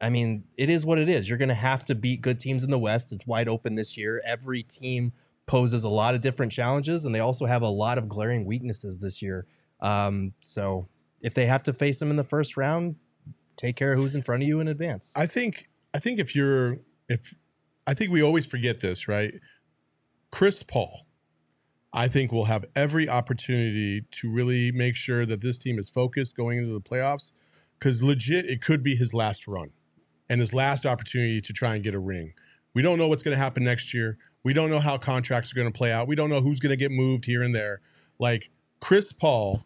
[0.00, 1.28] I mean, it is what it is.
[1.28, 3.12] You're going to have to beat good teams in the West.
[3.12, 4.22] It's wide open this year.
[4.26, 5.12] Every team
[5.46, 8.98] poses a lot of different challenges, and they also have a lot of glaring weaknesses
[8.98, 9.46] this year.
[9.80, 10.88] Um, so
[11.20, 12.96] if they have to face them in the first round,
[13.56, 15.12] take care of who's in front of you in advance.
[15.16, 16.78] I think I think if you're
[17.08, 17.34] if
[17.86, 19.34] I think we always forget this, right?
[20.30, 21.06] Chris Paul,
[21.92, 26.36] I think will have every opportunity to really make sure that this team is focused
[26.36, 27.32] going into the playoffs
[27.78, 29.70] because legit it could be his last run
[30.28, 32.32] and his last opportunity to try and get a ring.
[32.74, 34.18] We don't know what's going to happen next year.
[34.44, 36.06] We don't know how contracts are going to play out.
[36.06, 37.80] We don't know who's going to get moved here and there.
[38.18, 39.64] Like Chris Paul,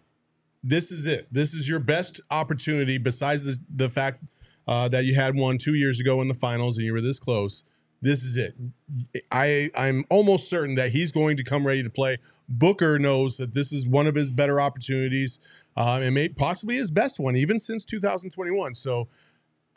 [0.62, 1.28] this is it.
[1.32, 2.98] This is your best opportunity.
[2.98, 4.22] Besides the the fact
[4.66, 7.18] uh, that you had one two years ago in the finals and you were this
[7.18, 7.64] close,
[8.02, 8.54] this is it.
[9.32, 12.18] I I'm almost certain that he's going to come ready to play.
[12.48, 15.40] Booker knows that this is one of his better opportunities,
[15.76, 18.74] uh, and may possibly his best one, even since 2021.
[18.74, 19.08] So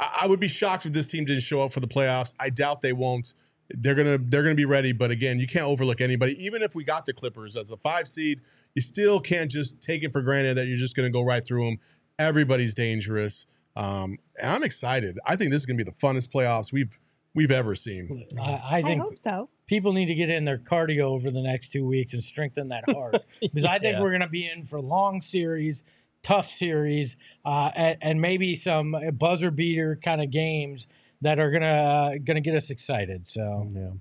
[0.03, 2.33] I, I would be shocked if this team didn't show up for the playoffs.
[2.39, 3.33] I doubt they won't.
[3.69, 6.43] They're gonna they're gonna be ready, but again, you can't overlook anybody.
[6.43, 8.41] Even if we got the Clippers as a five seed,
[8.75, 11.65] you still can't just take it for granted that you're just gonna go right through
[11.65, 11.79] them.
[12.19, 15.17] Everybody's dangerous, um, and I'm excited.
[15.25, 16.99] I think this is gonna be the funnest playoffs we've
[17.33, 18.27] we've ever seen.
[18.39, 19.49] I, I I hope so.
[19.65, 22.83] people need to get in their cardio over the next two weeks and strengthen that
[22.91, 24.01] heart because I think Yeah.
[24.01, 25.83] we're going to be in for long series,
[26.23, 30.87] tough series, uh, and, and maybe some buzzer beater kind of games
[31.21, 33.27] that are gonna gonna get us excited.
[33.27, 33.91] So Yeah.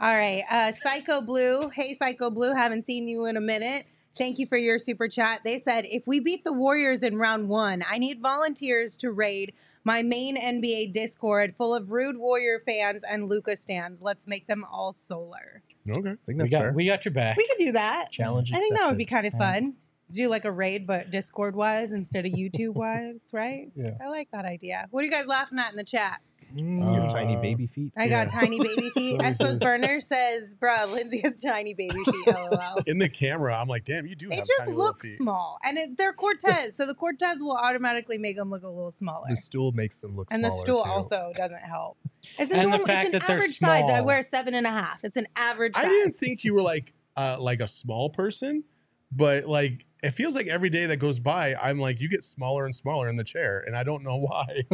[0.00, 0.44] All right.
[0.50, 1.68] Uh, Psycho Blue.
[1.68, 2.54] Hey, Psycho Blue.
[2.54, 3.84] Haven't seen you in a minute.
[4.16, 5.42] Thank you for your super chat.
[5.44, 9.52] They said, if we beat the Warriors in round one, I need volunteers to raid
[9.84, 14.00] my main NBA Discord full of rude Warrior fans and Luka stands.
[14.00, 15.62] Let's make them all solar.
[15.88, 16.10] Okay.
[16.10, 16.72] I think we got fair.
[16.72, 17.36] we got your back.
[17.36, 18.10] We could do that.
[18.10, 18.56] Challenge Accepted.
[18.56, 19.74] I think that would be kind of fun.
[20.14, 23.70] Do like a raid, but Discord wise instead of YouTube wise, right?
[23.76, 23.90] Yeah.
[24.02, 24.86] I like that idea.
[24.90, 26.20] What are you guys laughing at in the chat?
[26.56, 27.92] Mm, Your tiny uh, baby feet.
[27.96, 28.40] I got Yeah.
[28.40, 29.22] tiny baby feet.
[29.22, 32.26] I suppose Burner says, bruh, Lindsay has tiny baby feet.
[32.26, 32.78] LOL.
[32.86, 35.16] In the camera, I'm like, damn, you do They have just tiny look feet.
[35.16, 38.90] small, and it, they're Cortez, so the Cortez will automatically make them look a little
[38.90, 39.26] smaller.
[39.28, 40.34] The stool makes them look small.
[40.36, 40.90] and the stool too.
[40.90, 41.98] also doesn't help.
[42.38, 43.84] It's, a And the normal, fact it's an that they're average size.
[43.92, 45.04] I wear a seven and a half.
[45.04, 45.84] It's an average size.
[45.86, 48.62] I didn't think you were like uh like a small person,
[49.10, 52.64] but like it feels like every day that goes by, I'm like you get smaller
[52.64, 54.64] and smaller in the chair, and I don't know why.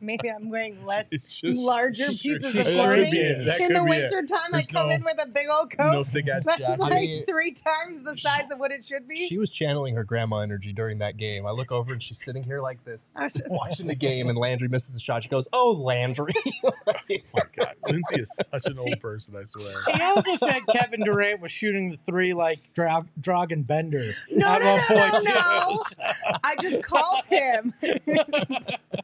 [0.00, 3.10] Maybe I'm wearing less just- larger pieces sure, of clothing.
[3.10, 3.44] be it.
[3.46, 4.10] That in the be it.
[4.10, 5.92] winter time, I come no- in with a big old coat.
[5.92, 6.80] No big ass That's jacket.
[6.80, 9.28] like mean- three times the size of what it should be.
[9.28, 11.46] She was channeling her grandma energy during that game.
[11.46, 14.68] I look over and she's sitting here like this, just- watching the game, and Landry
[14.68, 15.22] misses a shot.
[15.22, 16.32] She goes, "Oh, Landry!"
[16.64, 16.70] Oh
[17.34, 19.36] my god, Lindsay is such an old person.
[19.36, 19.82] I swear.
[19.94, 24.02] She also said Kevin Durant was shooting the three like Dra- Dragan Bender
[24.34, 25.82] No, at no, no, no.
[26.44, 27.72] I just called him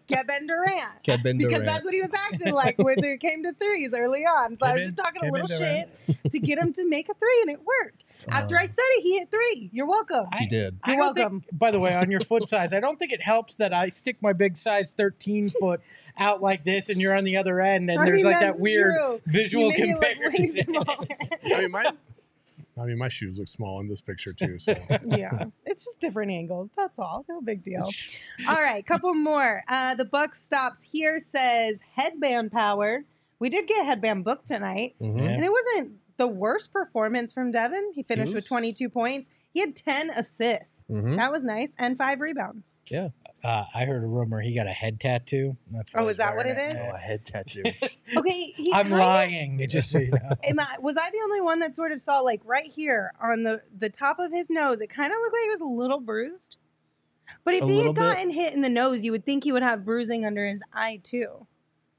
[0.09, 1.03] Kevin Durant.
[1.03, 1.39] Kevin Durant.
[1.39, 4.57] because that's what he was acting like when it came to threes early on.
[4.57, 5.91] So I was just talking a little Durant.
[6.07, 8.05] shit to get him to make a three, and it worked.
[8.31, 9.71] After I um, said it, he hit three.
[9.73, 10.27] You're welcome.
[10.39, 10.79] he did.
[10.83, 11.45] I You're don't think- welcome.
[11.53, 14.17] by the way, on your foot size, I don't think it helps that I stick
[14.21, 15.81] my big size 13 foot
[16.17, 18.57] out like this and you're on the other end and I there's mean, like that
[18.59, 19.21] weird true.
[19.27, 20.65] visual you make it look way comparison.
[20.65, 21.07] smaller.
[21.55, 21.85] I mean, my,
[22.81, 24.59] I mean, my shoes look small in this picture too.
[24.59, 24.73] So
[25.07, 26.71] yeah, it's just different angles.
[26.77, 27.25] That's all.
[27.29, 27.89] No big deal.
[28.49, 29.63] All right, couple more.
[29.69, 31.19] Uh, the buck stops here.
[31.19, 33.05] Says headband power.
[33.41, 35.21] We did get headband booked tonight, Mhm.
[35.21, 37.93] And it wasn't the worst performance from Devin.
[37.95, 39.29] He finished with 22 points.
[39.53, 40.85] He had 10 assists.
[40.91, 41.17] Mhm.
[41.17, 42.77] That was nice, and five rebounds.
[43.45, 45.57] Uh, I heard a rumor he got a head tattoo.
[45.71, 46.75] That's Oh, is that what it is?
[46.77, 47.63] Oh, a head tattoo.
[48.17, 49.69] Okay, he I'm kind of- lying.
[49.69, 50.19] Just so you know.
[50.45, 53.45] Am I, was I the only one that sort of saw like right here on
[53.45, 54.81] the the top of his nose?
[54.81, 56.57] It kind of looked like he was a little bruised.
[57.45, 58.01] But if A he little had bit.
[58.17, 60.99] gotten hit in the nose, you would think he would have bruising under his eye
[61.03, 61.47] too.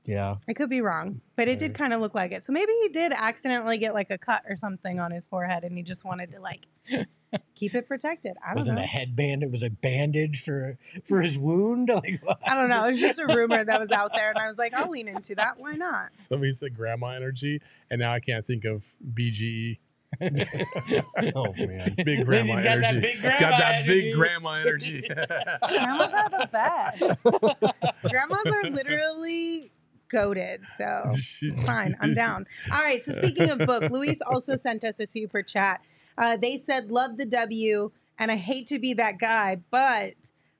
[0.09, 0.35] Yeah.
[0.47, 2.41] I could be wrong, but it did kind of look like it.
[2.41, 5.77] So maybe he did accidentally get like a cut or something on his forehead, and
[5.77, 6.65] he just wanted to like
[7.55, 8.33] keep it protected.
[8.43, 8.83] I don't wasn't know.
[8.83, 9.43] a headband.
[9.43, 11.91] It was a bandage for for his wound.
[11.99, 12.39] Like what?
[12.43, 12.85] I don't know.
[12.85, 15.07] It was just a rumor that was out there, and I was like, I'll lean
[15.07, 15.55] into that.
[15.57, 16.11] Why not?
[16.11, 19.77] somebody said grandma energy, and now I can't think of BGE.
[21.35, 21.95] Oh man.
[22.03, 22.81] Big grandma Lindsay's got energy.
[22.81, 24.01] that big grandma got that energy.
[24.01, 25.01] big grandma energy.
[25.07, 27.23] Grandmas are the best.
[28.09, 29.71] Grandmas are literally
[30.09, 30.61] goaded.
[30.77, 31.07] So
[31.41, 31.95] It's fine.
[31.99, 32.47] I'm down.
[32.71, 33.01] All right.
[33.01, 35.81] So speaking of book, Luis also sent us a super chat.
[36.17, 40.15] Uh, they said, "Love the W," and I hate to be that guy, but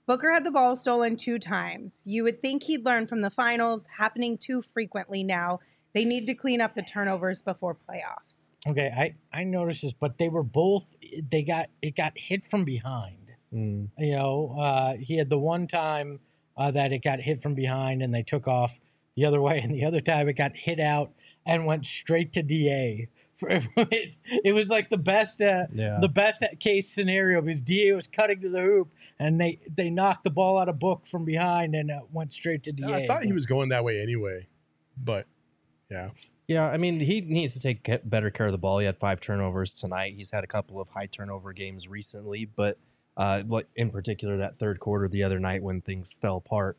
[0.09, 2.01] Booker had the ball stolen two times.
[2.05, 5.59] You would think he'd learn from the finals, happening too frequently now.
[5.93, 8.47] They need to clean up the turnovers before playoffs.
[8.67, 10.87] Okay, I I noticed this, but they were both.
[11.29, 13.17] They got it got hit from behind.
[13.53, 13.89] Mm.
[13.97, 16.19] You know, uh, he had the one time
[16.57, 18.79] uh, that it got hit from behind and they took off
[19.19, 21.11] the other way, and the other time it got hit out
[21.45, 23.07] and went straight to Da.
[23.39, 25.97] For it, it was like the best, uh, Yeah.
[26.01, 30.25] the best case scenario because Da was cutting to the hoop and they they knocked
[30.25, 32.93] the ball out of Book from behind and uh, went straight to Da.
[32.93, 34.47] I thought he was going that way anyway,
[35.01, 35.25] but
[35.89, 36.09] yeah.
[36.47, 38.79] Yeah, I mean, he needs to take better care of the ball.
[38.79, 40.15] He had five turnovers tonight.
[40.15, 42.77] He's had a couple of high turnover games recently, but
[43.15, 46.77] uh, like in particular that third quarter the other night when things fell apart.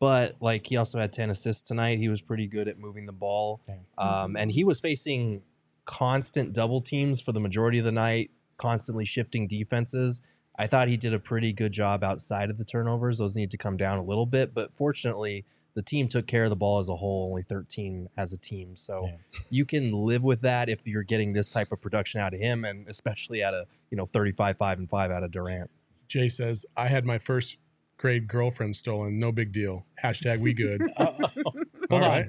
[0.00, 1.98] But like he also had ten assists tonight.
[1.98, 3.60] He was pretty good at moving the ball,
[3.98, 5.42] um, and he was facing
[5.84, 10.20] constant double teams for the majority of the night, constantly shifting defenses.
[10.58, 13.18] I thought he did a pretty good job outside of the turnovers.
[13.18, 16.50] Those need to come down a little bit, but fortunately, the team took care of
[16.50, 18.76] the ball as a whole, only 13 as a team.
[18.76, 19.16] So Yeah.
[19.50, 22.64] you can live with that if you're getting this type of production out of him
[22.64, 25.70] and especially at a, you know, 35 5 and 5 out of Durant.
[26.08, 27.56] Jay says, I had my first
[28.00, 29.18] grade girlfriend stolen.
[29.18, 29.84] No big deal.
[30.02, 30.80] Hashtag we good.
[30.96, 31.12] Uh,
[31.44, 31.52] All
[31.90, 32.28] hold on.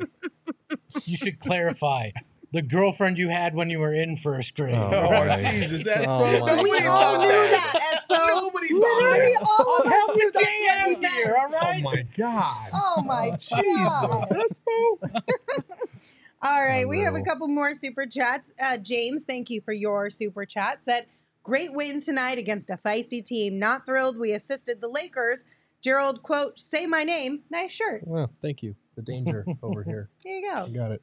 [1.05, 2.09] You should clarify.
[2.51, 4.75] The girlfriend you had when you were in first grade.
[4.75, 6.41] Oh, Oh, Jesus, Espo.
[6.41, 6.87] Oh, Nobody we God.
[6.89, 7.71] all knew that.
[7.73, 8.27] that, Espo.
[8.27, 9.43] Nobody thought Literally that.
[9.59, 11.53] all of us knew your that's day out what he here, meant.
[11.63, 12.69] Oh my God.
[12.73, 13.39] Oh my god.
[13.39, 15.21] Jesus, Espo.
[16.43, 18.51] All right, we have a couple more super chats.
[18.61, 20.83] Uh, James, thank you for your super chat.
[20.83, 21.05] Said,
[21.43, 23.59] great win tonight against a feisty team.
[23.59, 25.43] Not thrilled we assisted the Lakers.
[25.81, 27.41] Gerald, quote, say my name.
[27.49, 28.01] Nice shirt.
[28.05, 28.75] Well, thank you.
[28.95, 30.09] The danger over here.
[30.23, 30.65] There you go.
[30.65, 31.01] You got it.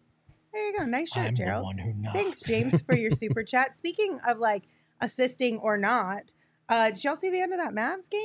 [0.52, 0.84] There you go.
[0.84, 1.64] Nice shirt, I'm the Gerald.
[1.64, 2.18] one who knocks.
[2.18, 3.74] Thanks, James, for your super chat.
[3.74, 4.64] Speaking of like
[5.00, 6.32] assisting or not,
[6.68, 8.20] uh, did y'all see the end of that Mavs game?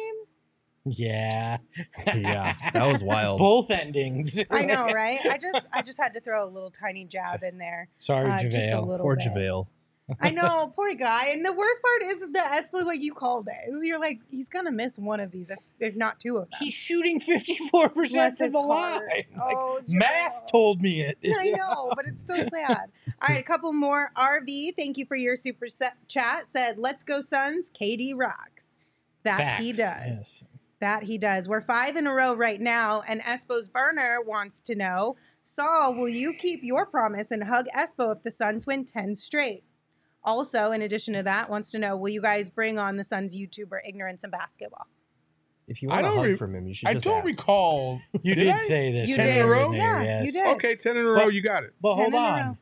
[0.86, 1.58] Yeah.
[2.13, 3.39] Yeah, that was wild.
[3.39, 4.38] Both endings.
[4.52, 5.20] I know, right?
[5.26, 7.88] I just I just had to throw a little tiny jab in there.
[7.98, 8.88] Sorry, Uh, just a JaVale.
[8.88, 9.28] little Poor bit.
[9.28, 9.68] JaVale.
[10.20, 11.28] I know, poor guy.
[11.30, 13.74] And the worst part is the Espo, like you called it.
[13.84, 16.60] You're like, he's gonna miss one of these, if, not two of them.
[16.60, 19.00] He's shooting 54% Bless from the line.
[19.02, 21.18] Oh, like, Oh, math told me it.
[21.24, 22.92] I know, but it's still sad.
[23.22, 24.12] All right, a couple more.
[24.18, 26.46] RV, thank you for your super set chat.
[26.52, 28.76] Said, "Let's go Suns." KD rocks.
[29.24, 29.80] That he does.
[29.80, 30.44] yes.
[30.82, 31.48] That he does.
[31.48, 36.10] We're five in a row right now, and Espo's burner wants to know, Saul, will
[36.10, 39.63] you keep your promise and hug Espo if the Suns win ten straight?
[40.26, 43.36] Also, in addition to that, wants to know, will you guys bring on the Suns
[43.36, 44.88] YouTuber Ignorance and Basketball?
[45.68, 47.26] If you want a don't hug re- from him, you should I just don't ask.
[47.26, 48.00] recall.
[48.22, 49.10] You Did did, say this.
[49.10, 49.72] You 10 in a row?
[49.74, 50.26] Yeah, yes.
[50.26, 50.56] you did.
[50.56, 51.26] Okay, 10 in a row.
[51.26, 51.74] But- You got it.
[51.82, 52.58] But 10 hold on.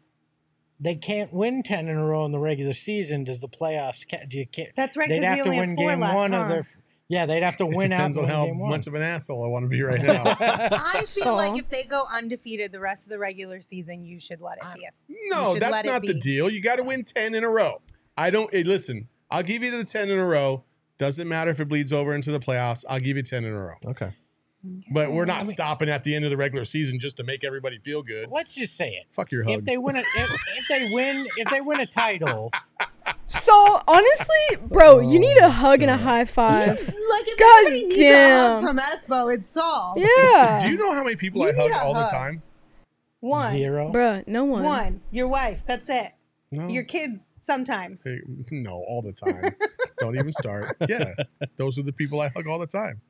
[0.79, 3.23] They can't win 10 in a row in the regular season.
[3.23, 5.59] Does the playoffs ca- do you ca- That's right, They'd because we have to only
[5.59, 6.15] win have four game left.
[6.15, 6.41] one huh?
[6.41, 6.67] of their.
[7.11, 8.69] Yeah, they'd have to It win out depends and on win how game one.
[8.69, 10.23] much of an asshole I want to be right now.
[10.39, 14.39] I feel like if they go undefeated the rest of the regular season, you should
[14.39, 14.63] let it
[15.09, 15.17] be.
[15.29, 16.49] No, that's not the deal.
[16.49, 17.81] You got to win 10 in a row.
[18.17, 20.63] I don't, hey, listen, I'll give you the 10 in a row.
[20.97, 22.85] Doesn't matter if it bleeds over into the playoffs.
[22.87, 23.75] I'll give you 10 in a row.
[23.87, 24.11] Okay.
[24.93, 27.23] But we're not I mean- stopping at the end of the regular season just to
[27.23, 28.29] make everybody feel good.
[28.31, 29.07] Let's just say it.
[29.11, 29.57] Fuck your hugs.
[29.59, 32.51] If they win a if, if they win if they win a title,
[33.27, 36.79] So honestly, bro, you need a oh, hug and a high five.
[37.11, 38.67] Like if God anybody needs a hug damn.
[38.67, 39.95] from Espo, it's Saul.
[39.97, 40.61] Yeah.
[40.63, 42.41] Do you know how many people You I need hug a all the time?
[43.19, 43.51] One.
[43.51, 43.91] zero.
[43.91, 44.63] Bruh, no one.
[44.63, 45.01] One.
[45.11, 45.63] Your wife.
[45.65, 46.13] That's it.
[46.53, 46.67] No.
[46.67, 48.03] Your kids sometimes.
[48.03, 48.19] Hey,
[48.51, 49.53] no, all the time.
[49.99, 50.75] don't even start.
[50.87, 51.13] Yeah,
[51.55, 53.01] those are the people I hug all the time.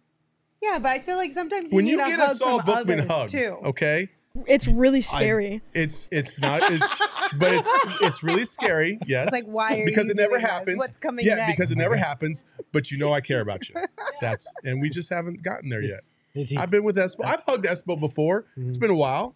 [0.62, 2.60] Yeah, but I feel like sometimes you when need you a get hug a Saul
[2.60, 3.58] from Bookman others hug, too.
[3.66, 4.10] okay,
[4.48, 5.62] It's really scary.
[5.74, 6.94] it's it's not, it's,
[7.38, 7.70] but it's
[8.02, 8.98] it's really scary.
[9.06, 10.50] Yes, It's like why are because you it never doing this?
[10.52, 10.78] happens.
[10.78, 11.58] What's coming yeah, next?
[11.58, 12.44] because it never happens.
[12.72, 13.76] But you know I care about you.
[14.22, 16.02] That's and we just haven't gotten there yet.
[16.34, 17.26] He, I've been with Espo.
[17.26, 18.46] Uh, I've hugged Espo before.
[18.56, 18.80] It's mm-hmm.
[18.80, 19.36] been a while.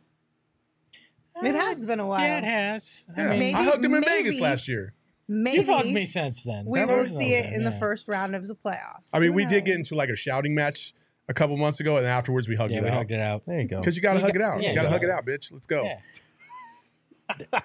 [1.44, 2.22] It has been a while.
[2.22, 3.04] yeah, it has.
[3.16, 3.30] I Yeah.
[3.32, 4.94] mean, Maybe- I hugged him in Vegas last year.
[5.28, 6.66] Maybe you've hugged me since then.
[6.66, 9.10] we will see it in the first round of the playoffs.
[9.14, 10.94] I mean, Who we did get into like a shouting match
[11.28, 12.94] a couple months ago, and afterwards we hugged Yeah, it we out.
[12.96, 13.44] hugged it out.
[13.48, 13.80] There you go.
[13.80, 14.62] Because you got to We hug got- it out.
[14.62, 15.52] yeah, you got to hug it out, bitch.
[15.52, 15.84] Let's go.
[15.84, 15.98] Yeah.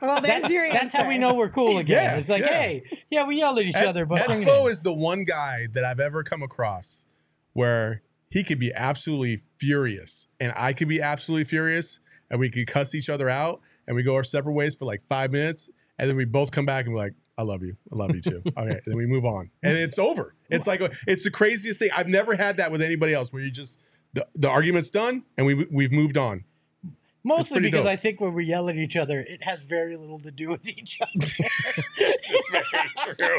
[0.00, 0.78] Well, there's That's, your answer.
[0.78, 2.02] that's how we know we're cool again.
[2.04, 2.48] Yeah, it's like, yeah.
[2.48, 5.66] hey, yeah, we yelled at each Es- other, but bring Espo is the one guy
[5.74, 7.04] that I've ever come across
[7.52, 12.66] where he could be absolutely furious, and I could be absolutely furious, and we could
[12.68, 15.68] cuss each other out, and we go our separate ways for like five minutes,
[15.98, 18.20] and then we both come back and be like, "I love you, I love you
[18.20, 20.34] too." okay, then we move on, and it's over.
[20.50, 21.90] It's like a, it's the craziest thing.
[21.96, 23.78] I've never had that with anybody else, where you just
[24.12, 26.44] the, the argument's done, and we we've moved on.
[27.22, 27.92] Mostly because dope.
[27.92, 30.66] I think when we yell at each other, it has very little to do with
[30.68, 31.26] each other.
[31.98, 33.38] this is very true.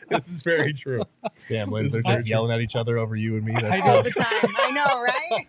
[0.08, 1.04] this is very true.
[1.48, 2.30] Damn, This Liz, they're just true.
[2.30, 3.52] yelling at each other over you and me.
[3.54, 4.02] That's I know.
[4.02, 4.50] the time.
[4.58, 5.46] I know, right?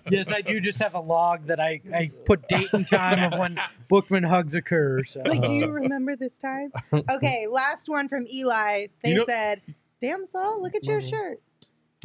[0.10, 3.38] yes, I do just have a log that I, I put date and time of
[3.38, 5.04] when Bookman hugs occur.
[5.04, 5.20] So.
[5.20, 6.72] It's like, do you remember this time?
[7.10, 8.86] Okay, last one from Eli.
[9.02, 9.60] They You know- said,
[10.00, 11.40] "Damn, Saul, look at your shirt."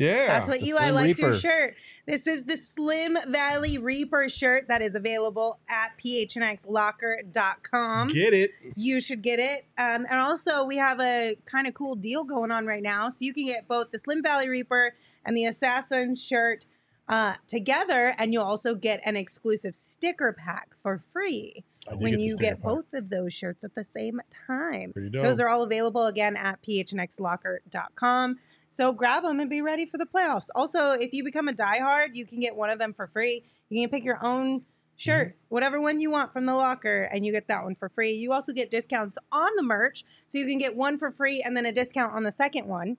[0.02, 1.76] Yeah, That's what Eli Slim likes your shirt.
[2.08, 8.08] This is the Slim Valley Reaper shirt that is available at phnxlocker.com.
[8.08, 8.50] get it.
[8.76, 9.66] you should get it.
[9.78, 13.10] Um, and also, we have a kind of cool deal going on right now.
[13.10, 16.66] So you can get both the Slim Valley Reaper and the Assassin shirt
[17.08, 22.38] uh, together, and you'll also get an exclusive sticker pack for free when the you
[22.38, 24.94] get both of those shirts at the same time.
[25.12, 28.38] Those are all available again at phnxlocker.com.
[28.70, 30.48] So grab them and be ready for the playoffs.
[30.54, 33.44] Also, if you become a diehard, you can get one of them for free.
[33.70, 34.64] You can pick your own
[34.96, 38.12] shirt, whatever one you want from the locker, and you get that one for free.
[38.12, 41.58] You also get discounts on the merch, so you can get one for free and
[41.58, 42.98] then a discount on the second one.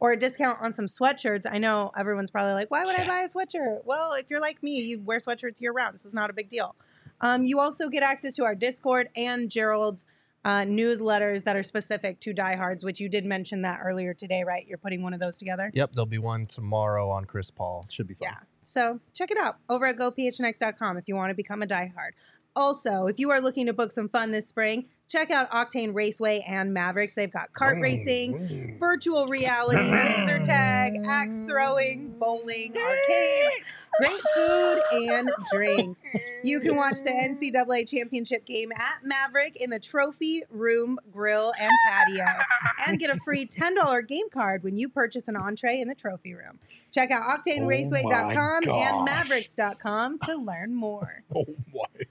[0.00, 1.46] Or a discount on some sweatshirts.
[1.50, 3.84] I know everyone's probably like, why would I buy a sweatshirt?
[3.84, 6.48] Well, if you're like me, you wear sweatshirts year round, so it's not a big
[6.48, 6.74] deal.
[7.20, 10.04] Um, you also get access to our Discord and Gerald's
[10.44, 14.66] uh, newsletters that are specific to diehards, which you did mention that earlier today, right?
[14.66, 15.70] You're putting one of those together.
[15.74, 17.86] Yep, there'll be one tomorrow on Chris Paul.
[17.88, 18.28] Should be fun.
[18.30, 18.38] Yeah.
[18.64, 22.12] So check it out over at gophnx.com if you want to become a diehard.
[22.56, 26.40] Also, if you are looking to book some fun this spring, check out Octane Raceway
[26.46, 27.14] and Mavericks.
[27.14, 33.64] They've got kart racing, virtual reality, laser tag, axe throwing, bowling, arcades,
[34.00, 36.00] great food, and drinks.
[36.44, 41.72] You can watch the NCAA championship game at Maverick in the trophy room, grill, and
[41.88, 42.26] patio,
[42.86, 46.34] and get a free $10 game card when you purchase an entree in the trophy
[46.34, 46.60] room.
[46.92, 51.24] Check out octaneraceway.com Oh and mavericks.com to learn more.
[51.36, 51.44] Oh
[51.74, 52.04] my!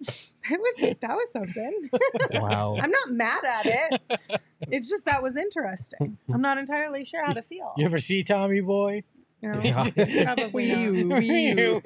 [0.48, 1.90] That was that was something.
[2.40, 2.76] Wow.
[2.80, 4.40] I'm not mad at it.
[4.62, 6.18] It's just that was interesting.
[6.32, 7.72] I'm not entirely sure how to feel.
[7.76, 9.04] You ever see Tommy Boy?
[9.42, 9.88] No, Yeah.
[10.34, 11.82] probably not.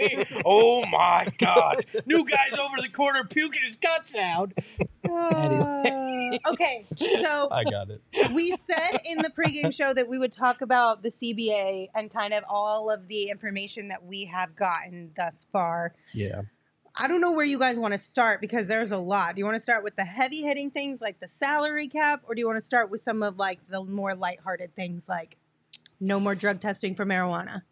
[0.46, 1.78] oh my gosh.
[2.06, 4.52] New guy's over the corner puking his guts out.
[5.08, 8.00] Uh, okay, so I got it.
[8.32, 12.32] we said in the pregame show that we would talk about the CBA and kind
[12.34, 15.94] of all of the information that we have gotten thus far.
[16.14, 16.42] Yeah.
[16.96, 19.34] I don't know where you guys want to start because there's a lot.
[19.34, 22.34] Do you want to start with the heavy hitting things like the salary cap, or
[22.34, 25.36] do you want to start with some of like the more lighthearted things like
[26.00, 27.62] no more drug testing for marijuana?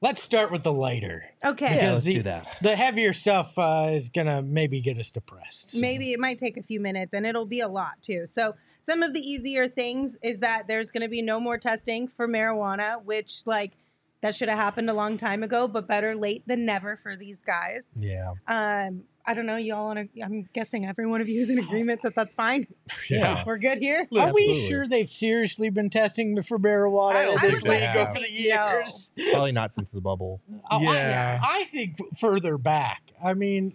[0.00, 1.24] Let's start with the lighter.
[1.44, 1.74] Okay.
[1.76, 2.58] Yeah, let's the- do that.
[2.62, 5.70] The heavier stuff uh, is gonna maybe get us depressed.
[5.70, 8.26] so- Maybe it might take a few minutes and it'll be a lot too.
[8.26, 12.06] So, some of the easier things is that there's going to be no more testing
[12.06, 13.72] for marijuana, which, like,
[14.20, 17.40] that should have happened a long time ago, but better late than never for these
[17.42, 17.90] guys.
[17.98, 18.32] Yeah.
[18.48, 19.56] Um, I don't know.
[19.56, 22.66] Y'all want to, I'm guessing every one of you is in agreement that that's fine.
[23.10, 23.42] Yeah.
[23.46, 24.08] We're good here.
[24.18, 27.14] Are we sure they've seriously been testing for marijuana?
[27.14, 29.30] I don't in think this they over the think no.
[29.32, 30.40] Probably not since the bubble.
[30.70, 31.40] Oh, I- Yeah.
[31.42, 33.02] I, think further back.
[33.24, 33.74] I mean,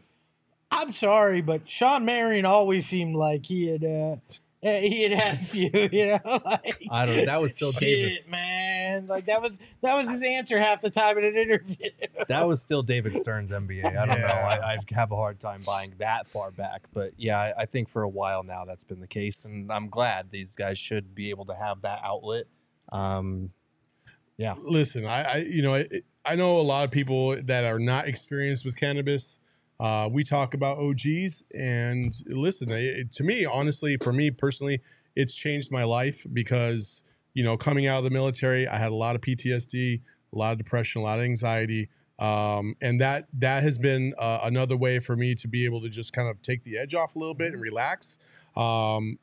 [0.72, 4.16] I'm sorry, but Shawn Marion always seemed like he had uh,
[4.64, 5.90] he had had a few.
[5.92, 7.26] You know, like I don't.
[7.26, 8.30] That was still shit, David.
[8.30, 9.08] man.
[9.08, 11.76] Like that was that was his answer half the time in an interview.
[12.30, 13.86] That was still David Stern's NBA.
[13.86, 14.28] I don't know.
[14.28, 17.90] I, I have a hard time buying that far back, but yeah, I, I think
[17.90, 21.32] for a while now that's been the case, and I'm glad these guys should be
[21.32, 22.46] able to have that outlet.
[22.94, 23.52] Um,
[24.38, 24.56] yeah.
[24.58, 25.88] Listen, I, I you know, I,
[26.26, 29.40] I know a lot of people that are not experienced with cannabis.
[29.84, 34.80] Uh, we talk about OGs, and listen, it, to me, honestly, for me personally,
[35.14, 37.04] it's changed my life because
[37.34, 40.02] you know, coming out of the military, I had a lot of PTSD,
[40.34, 44.40] a lot of depression, a lot of anxiety, um, and that that has been uh,
[44.44, 47.16] another way for me to be able to just kind of take the edge off
[47.16, 48.20] a little bit and relax.
[48.56, 49.18] Um,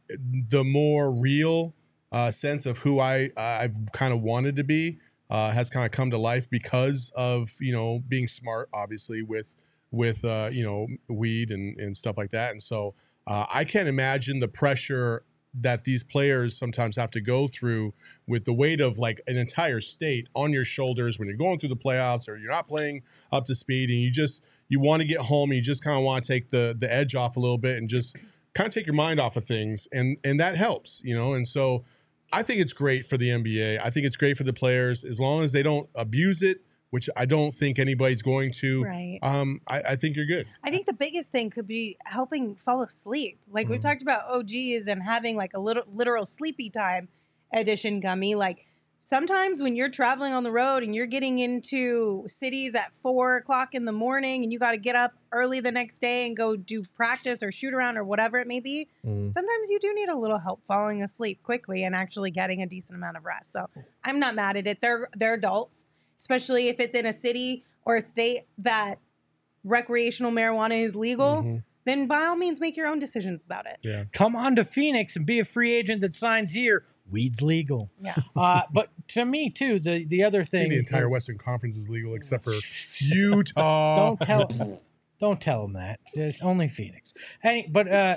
[0.48, 1.72] the more real
[2.12, 4.98] uh, sense of who I I've kind of wanted to be
[5.30, 9.54] uh, has kind of come to life because of you know being smart, obviously with
[9.90, 12.52] with uh, you know weed and and stuff like that.
[12.52, 12.94] And so
[13.26, 17.92] uh, I can't imagine the pressure that these players sometimes have to go through
[18.28, 21.68] with the weight of like an entire state on your shoulders when you're going through
[21.68, 25.08] the playoffs or you're not playing up to speed and you just you want to
[25.08, 27.40] get home and you just kind of want to take the the edge off a
[27.40, 28.16] little bit and just
[28.54, 31.48] kind of take your mind off of things and and that helps you know and
[31.48, 31.84] so
[32.32, 33.80] I think it's great for the NBA.
[33.82, 37.08] I think it's great for the players as long as they don't abuse it, which
[37.16, 38.82] I don't think anybody's going to.
[38.82, 39.18] Right.
[39.22, 40.46] Um, I, I think you're good.
[40.64, 43.38] I think the biggest thing could be helping fall asleep.
[43.50, 43.82] Like we've Mhm.
[43.82, 47.08] talked about OGs and having like a little literal sleepy time
[47.52, 48.34] edition gummy.
[48.34, 48.66] Like
[49.02, 53.74] sometimes when you're traveling on the road and you're getting into cities at four o'clock
[53.74, 56.56] in the morning and you got to get up early the next day and go
[56.56, 59.32] do practice or shoot around or whatever it may be, Mm.
[59.32, 62.96] sometimes you do need a little help falling asleep quickly and actually getting a decent
[62.96, 63.52] amount of rest.
[63.52, 63.68] So
[64.04, 64.80] I'm not mad at it.
[64.80, 65.86] They're they're adults,
[66.24, 68.98] especially if it's in a city or a state that
[69.64, 71.42] recreational marijuana is legal.
[71.42, 71.62] Mhm.
[71.86, 73.78] Then by all means make your own decisions about it.
[73.82, 74.04] Yeah.
[74.12, 76.84] Come on to Phoenix and be a free agent that signs here.
[77.10, 77.90] Weed's legal.
[78.00, 78.16] Yeah.
[78.36, 81.76] Uh, but to me too, the the other thing think the entire is- Western Conference
[81.76, 82.52] is legal except for
[82.98, 84.10] Utah.
[84.10, 84.48] Don't tell
[85.20, 86.00] don't tell them that.
[86.12, 87.14] It's only Phoenix.
[87.42, 88.16] Any, but uh,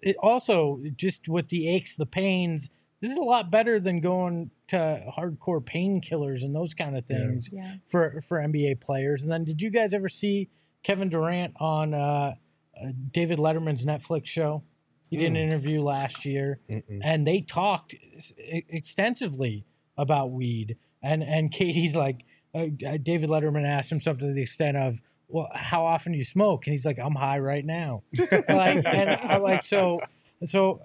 [0.00, 2.70] it also just with the aches, the pains.
[3.00, 7.50] This is a lot better than going to hardcore painkillers and those kind of things
[7.52, 7.74] Yeah.
[7.86, 9.22] for for NBA players.
[9.22, 10.48] And then, did you guys ever see
[10.82, 11.98] Kevin Durant on uh,
[12.80, 14.62] uh, David Letterman's Netflix show?
[15.10, 15.42] He did an Mm.
[15.42, 17.00] interview last year Mm-mm.
[17.02, 19.64] and they talked s- extensively
[19.96, 20.76] about weed.
[21.02, 25.00] And and KD's like, uh, uh, David Letterman asked him something to the extent of,
[25.28, 26.66] well, how often do you smoke?
[26.66, 28.02] And he's like, I'm high right now.
[28.48, 30.00] like, and I like so
[30.44, 30.82] so.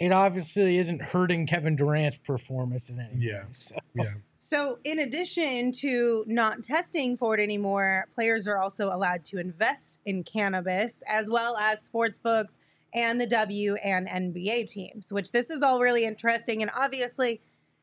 [0.00, 3.32] It obviously isn't hurting Kevin Durant's performance in any way.
[3.32, 3.44] Yeah.
[3.50, 4.14] So, Yeah.
[4.40, 9.98] So, in addition to not testing for it anymore, players are also allowed to invest
[10.06, 12.56] in cannabis as well as sports books
[12.94, 16.62] and the W and NBA teams, which this is all really interesting.
[16.62, 17.40] And obviously,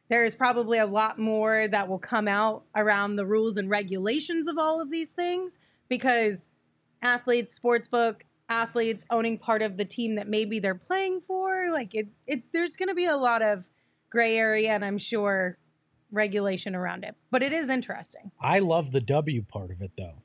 [0.07, 4.47] there is probably a lot more that will come out around the rules and regulations
[4.47, 5.57] of all of these things
[5.89, 6.49] because
[7.01, 12.07] athletes, sportsbook, athletes owning part of the team that maybe they're playing for, like it,
[12.27, 13.63] it there's going to be a lot of
[14.09, 15.57] gray area and I'm sure
[16.11, 17.15] regulation around it.
[17.31, 18.31] But it is interesting.
[18.39, 20.21] I love the W part of it though,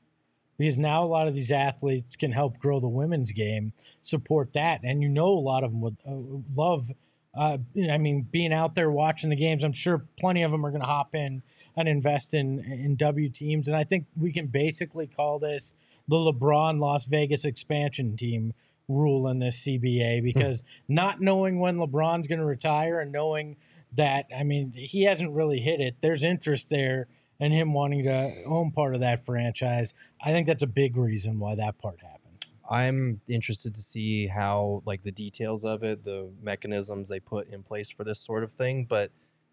[0.57, 4.81] because now a lot of these athletes can help grow the women's game, support that,
[4.83, 6.91] and you know a lot of them would uh, love.
[7.33, 7.57] Uh,
[7.89, 10.81] I mean, being out there watching the games, I'm sure plenty of them are going
[10.81, 11.41] to hop in
[11.75, 15.75] and invest in in W teams, and I think we can basically call this
[16.07, 18.53] the LeBron Las Vegas expansion team
[18.87, 20.25] rule in this CBA hmm.
[20.25, 23.55] because not knowing when LeBron's going to retire and knowing
[23.93, 25.97] that I mean he hasn't really hit it.
[26.01, 27.07] There's interest there
[27.39, 29.93] and him wanting to own part of that franchise.
[30.23, 32.45] I think that's a big reason why that part happened.
[32.69, 37.63] I'm interested to see how like the details of it, the mechanisms they put in
[37.63, 38.85] place for this sort of thing.
[38.85, 39.11] But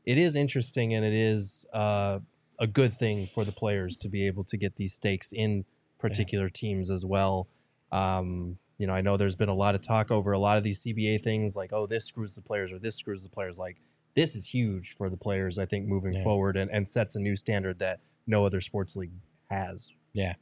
[0.09, 2.19] it is interesting and it is uh,
[2.59, 5.65] a good thing for the players to be able to get these stakes in
[5.99, 7.47] particular teams as well.
[7.93, 10.63] Um, you know, I know there's been a lot of talk over a lot of
[10.65, 13.59] these CBA things, like oh, this screws the players or this screws the players.
[13.59, 13.77] Like
[14.15, 16.23] this is huge for the players, I think, moving Yeah.
[16.23, 19.13] forward and, and sets a new standard that no other sports league
[19.51, 19.91] has.
[20.15, 20.35] Yeah.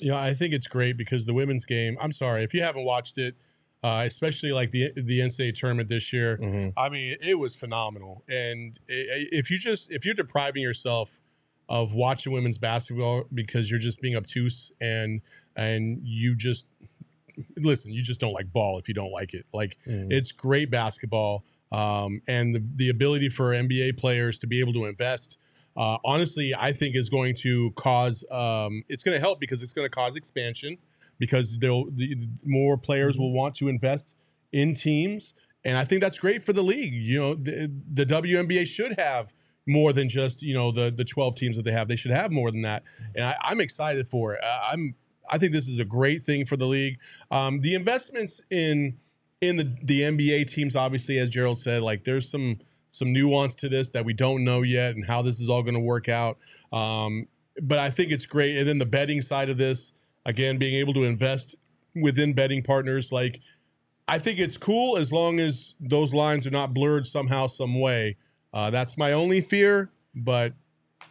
[0.00, 1.96] Yeah, I think it's great because the women's game.
[2.00, 3.36] I'm sorry if you haven't watched it,
[3.84, 6.38] uh, especially like the the NCAA tournament this year.
[6.38, 6.70] Mm-hmm.
[6.78, 8.24] I mean, it was phenomenal.
[8.28, 11.20] And if you just if you're depriving yourself
[11.68, 15.20] of watching women's basketball because you're just being obtuse and
[15.54, 16.66] and you just
[17.58, 19.44] listen, you just don't like ball if you don't like it.
[19.52, 20.10] Like Mhm.
[20.10, 24.86] it's great basketball, um, and the the ability for NBA players to be able to
[24.86, 25.36] invest.
[25.76, 28.24] Uh, honestly, I think is going to cause.
[28.30, 30.78] Um, it's going to help because it's going to cause expansion
[31.18, 34.16] because they'll the, more players will want to invest
[34.52, 35.34] in teams,
[35.64, 36.94] and I think that's great for the league.
[36.94, 39.32] You know, the, the WNBA should have
[39.66, 41.88] more than just you know the the 12 teams that they have.
[41.88, 42.82] They should have more than that,
[43.14, 44.40] and I, I'm excited for it.
[44.44, 44.94] I, I'm
[45.28, 46.98] I think this is a great thing for the league.
[47.30, 48.98] Um, the investments in
[49.40, 52.58] in the the NBA teams, obviously, as Gerald said, like there's some
[52.90, 55.74] some nuance to this that we don't know yet, and how this is all going
[55.74, 56.38] to work out.
[56.72, 57.26] Um,
[57.62, 58.56] but I think it's great.
[58.56, 59.92] And then the betting side of this,
[60.26, 61.54] again, being able to invest
[61.94, 63.40] within betting partners, like
[64.06, 68.16] I think it's cool as long as those lines are not blurred somehow, some way.
[68.52, 70.52] Uh, that's my only fear, but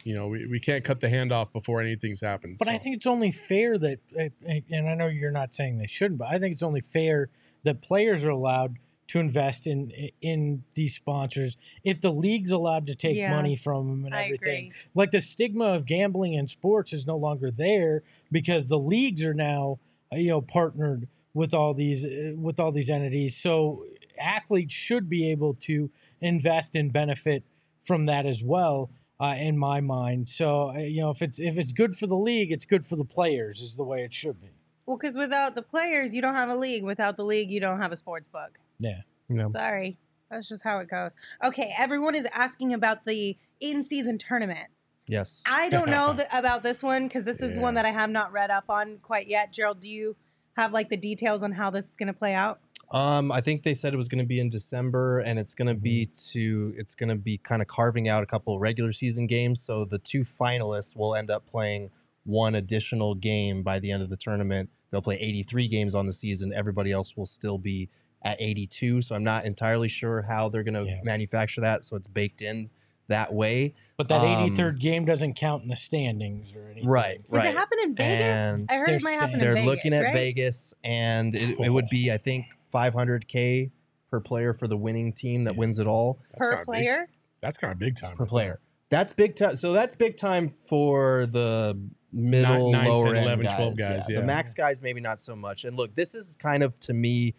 [0.04, 2.56] you know we, we can't cut the hand off before anything's happened.
[2.58, 3.98] But I think it's only fair that,
[4.46, 7.28] and I know you're not saying they shouldn't, but I think it's only fair
[7.64, 8.76] that players are allowed
[9.08, 13.88] to invest in in these sponsors if the league's allowed to take Yeah, money from
[13.88, 14.72] them and everything.
[14.94, 18.02] Like the stigma of gambling in sports is no longer there
[18.32, 19.78] because the leagues are now
[20.12, 23.36] uh, you know partnered with all these uh, with all these entities.
[23.36, 23.84] So
[24.18, 25.90] athletes should be able to
[26.20, 27.42] invest and benefit
[27.82, 28.90] from that as well.
[29.20, 32.16] Uh, in my mind, so uh, you know if it's if it's good for the
[32.16, 34.50] league, it's good for the players, is the way it should be.
[34.86, 36.84] Well, because without the players, you don't have a league.
[36.84, 38.58] Without the league, you don't have a sports book.
[38.78, 39.00] Yeah.
[39.28, 39.48] Yeah.
[39.48, 39.96] Sorry.
[40.30, 41.14] That's just how it goes.
[41.42, 44.68] Okay, everyone is asking about the in season tournament.
[45.06, 45.44] Yes.
[45.48, 48.32] I don't know th- about this one because this is one that I have not
[48.32, 49.52] read up on quite yet.
[49.52, 50.16] Gerald, do you
[50.56, 52.60] have like the details on how this is going to play out?
[52.90, 55.68] Um, I think they said it was going to be in December, and it's going
[55.68, 59.26] to be to it's going to be kind of carving out a couple regular season
[59.26, 59.60] games.
[59.60, 61.90] So the two finalists will end up playing
[62.24, 64.70] one additional game by the end of the tournament.
[64.90, 66.52] They'll play 83 games on the season.
[66.54, 67.88] Everybody else will still be
[68.22, 69.02] at 82.
[69.02, 71.00] So I'm not entirely sure how they're going to Yeah.
[71.02, 71.84] manufacture that.
[71.84, 72.70] So it's baked in
[73.08, 73.74] that way.
[73.98, 76.88] But that Um, 83rd game doesn't count in the standings or anything.
[76.88, 77.18] Right.
[77.30, 77.48] Does right.
[77.50, 78.24] it happen in Vegas?
[78.24, 79.66] And I heard They're it might happen saying- in they're Vegas.
[79.66, 80.14] looking at right?
[80.14, 83.70] Vegas, and it, it would be I think 500k
[84.10, 85.58] per player for the winning team that Yeah.
[85.60, 87.08] wins it all That's per kinda big- player.
[87.42, 88.60] that's kind of big time per player.
[88.88, 89.56] That's big time.
[89.56, 91.78] So that's big time for the
[92.14, 93.54] middle, Nine- nine, lower 10, end 11, guys.
[93.56, 94.20] 12 guys, yeah.
[94.20, 95.64] The max guys maybe not so much.
[95.64, 97.34] And look, this is kind of to me.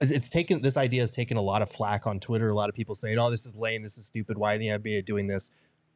[0.00, 2.48] it's- It's taken this idea has taken a lot of flack on Twitter.
[2.48, 3.82] A lot of people saying, "Oh, this is lame.
[3.82, 4.38] This is stupid.
[4.38, 5.50] Why the NBA doing this?"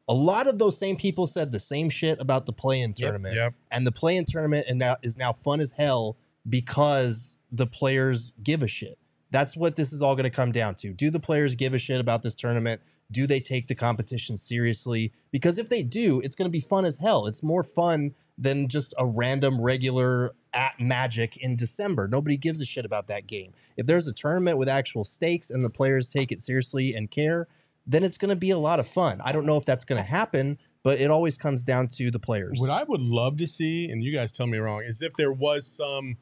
[0.07, 3.53] A lot of those same people said the same shit about the play-in tournament Yep.
[3.71, 6.17] and the play-in tournament and now is now fun as hell
[6.47, 8.97] because the players give a shit.
[9.31, 10.93] That's what this is all going to come down to.
[10.93, 12.81] Do the players give a shit about this tournament?
[13.11, 15.13] Do they take the competition seriously?
[15.31, 17.27] Because if they do, it's going to be fun as hell.
[17.27, 22.07] It's more fun than just a random regular at Magic in December.
[22.07, 23.53] Nobody gives a shit about that game.
[23.77, 27.47] If there's a tournament with actual stakes and the players take it seriously and care,
[27.85, 29.21] then it's going to be a lot of fun.
[29.23, 32.19] I don't know if that's going to happen, but it always comes down to the
[32.19, 32.59] players.
[32.59, 35.31] What I would love to see, and you guys tell me wrong, is if there
[35.31, 36.17] was some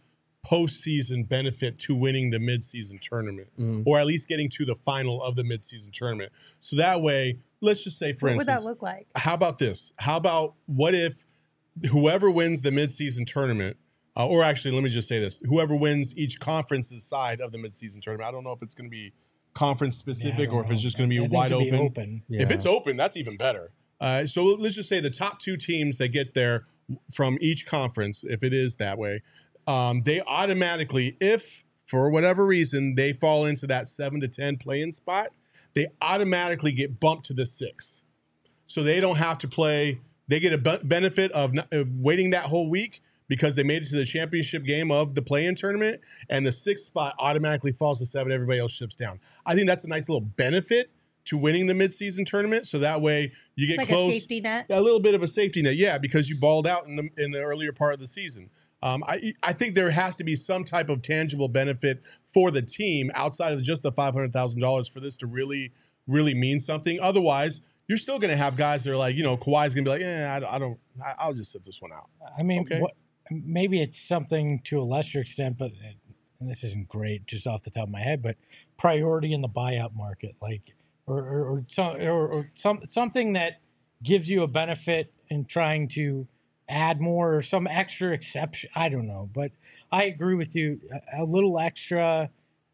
[0.46, 3.84] postseason benefit to winning the midseason tournament, Mhm.
[3.86, 6.32] or at least getting to the final of the midseason tournament.
[6.60, 9.08] So that way, let's just say, for what would instance, that look like?
[9.16, 9.94] how about this?
[9.98, 11.26] How about what if
[11.90, 13.78] whoever wins the midseason tournament,
[14.18, 17.58] uh, or actually, let me just say this: whoever wins each conference's side of the
[17.58, 18.28] midseason tournament.
[18.28, 19.14] I don't know if it's going to be
[19.54, 21.80] conference specific don't or if it's just going to be think wide to be open.
[21.80, 22.24] open.
[22.30, 23.72] If it's open, that's even better.
[24.02, 26.66] Uh, so let's just say the top two teams that get there
[27.14, 29.22] from each conference, if it is that way,
[29.68, 34.92] um, they automatically, if for whatever reason they fall into that seven to ten play-in
[34.92, 35.30] spot,
[35.74, 38.04] they automatically get bumped to the six.
[38.66, 40.00] So they don't have to play.
[40.28, 43.96] They get a benefit of not, waiting that whole week because they made it to
[43.96, 48.32] the championship game of the play-in tournament, and the sixth spot automatically falls to seven.
[48.32, 49.20] Everybody else shifts down.
[49.46, 50.90] I think that's a nice little benefit
[51.26, 52.68] to winning the midseason tournament.
[52.68, 54.66] So that way you get like close a safety net.
[54.70, 57.32] a little bit of a safety net, yeah, because you balled out in the in
[57.32, 58.50] the earlier part of the season.
[58.84, 62.04] Um, I I think there has to be some type of tangible benefit
[62.34, 65.72] for the team outside of just the five hundred thousand dollars for this to really
[66.08, 67.00] really mean something.
[67.00, 69.90] Otherwise, you're still going to have guys that are like, you know, Kawhi's going to
[69.90, 72.10] be like, yeah, I, don't- I don't, I, I'll just sit this one out.
[72.38, 72.80] I mean, Okay.
[72.82, 72.92] what,
[73.32, 75.72] maybe it's something to a lesser extent, but
[76.42, 78.36] and this isn't great just off the top of my head, but
[78.78, 80.74] priority in the buyout market, like
[81.08, 83.62] or or, or some or, or some something that
[84.04, 86.28] gives you a benefit in trying to
[86.74, 88.70] add more or some extra exception.
[88.76, 89.52] I don't know, but
[89.92, 90.80] I agree with you.
[91.18, 92.30] A, a little extra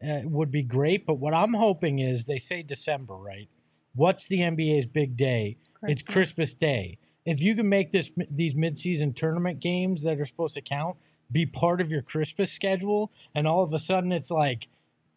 [0.06, 3.48] uh, would be great, but what I'm hoping is they say December, right?
[3.94, 5.56] What's the NBA's big day?
[5.82, 6.98] It's Christmas Day.
[7.26, 10.96] If you can make this these midseason tournament games that are supposed to count
[11.32, 14.68] be part of your Christmas schedule, and all of a sudden it's like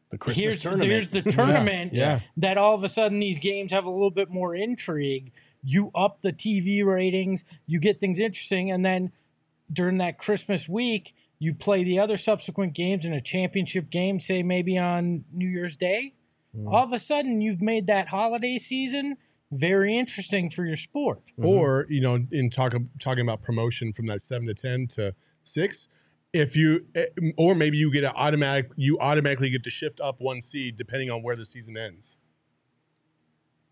[0.09, 0.91] the Christmas here's tournament.
[0.91, 2.19] here's the tournament Yeah.
[2.38, 5.31] that all of a sudden these games have a little bit more intrigue.
[5.64, 9.11] You up the TV ratings, you get things interesting, and then
[9.72, 14.43] during that Christmas week, you play the other subsequent games in a championship game, say
[14.43, 16.14] maybe on New Year's Day.
[16.55, 16.72] Mm.
[16.72, 19.18] All of a sudden, you've made that holiday season
[19.51, 21.22] very interesting for your sport.
[21.39, 21.45] Mhm.
[21.45, 25.88] Or you know, in talk, talking about promotion from that seven to ten to six,
[26.34, 27.05] if you eh,
[27.38, 31.09] or maybe you get an automatic, you automatically get to shift up one seed depending
[31.09, 32.18] on where the season ends.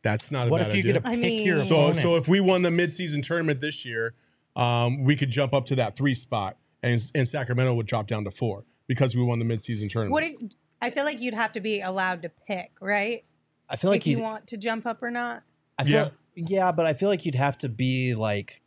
[0.04, 0.94] That's not a What bad if you idea.
[0.94, 1.98] get to I pick your mean- So, opponent?
[2.02, 4.16] so if we won the midseason tournament this year,
[4.56, 8.24] um, we could jump up to that three spot, and and Sacramento would drop down
[8.24, 10.12] to four because we won the midseason tournament.
[10.12, 10.36] What if,
[10.82, 13.24] I feel like you'd have to be allowed to pick, right?
[13.70, 15.44] I feel like if you you'd- want to jump up or not.
[15.78, 16.44] I feel, Yeah.
[16.48, 18.62] yeah, but I feel like you'd have to be like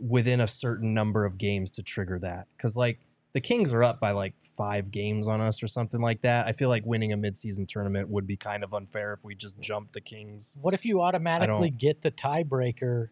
[0.00, 2.48] within a certain number of games to trigger that.
[2.56, 2.98] Because like
[3.34, 6.46] the Kings are up by like five games on us or something like that.
[6.46, 9.58] I feel like winning a midseason tournament would be kind of unfair if we just
[9.60, 10.56] jumped the Kings.
[10.60, 13.08] What if you automatically get the tiebreaker?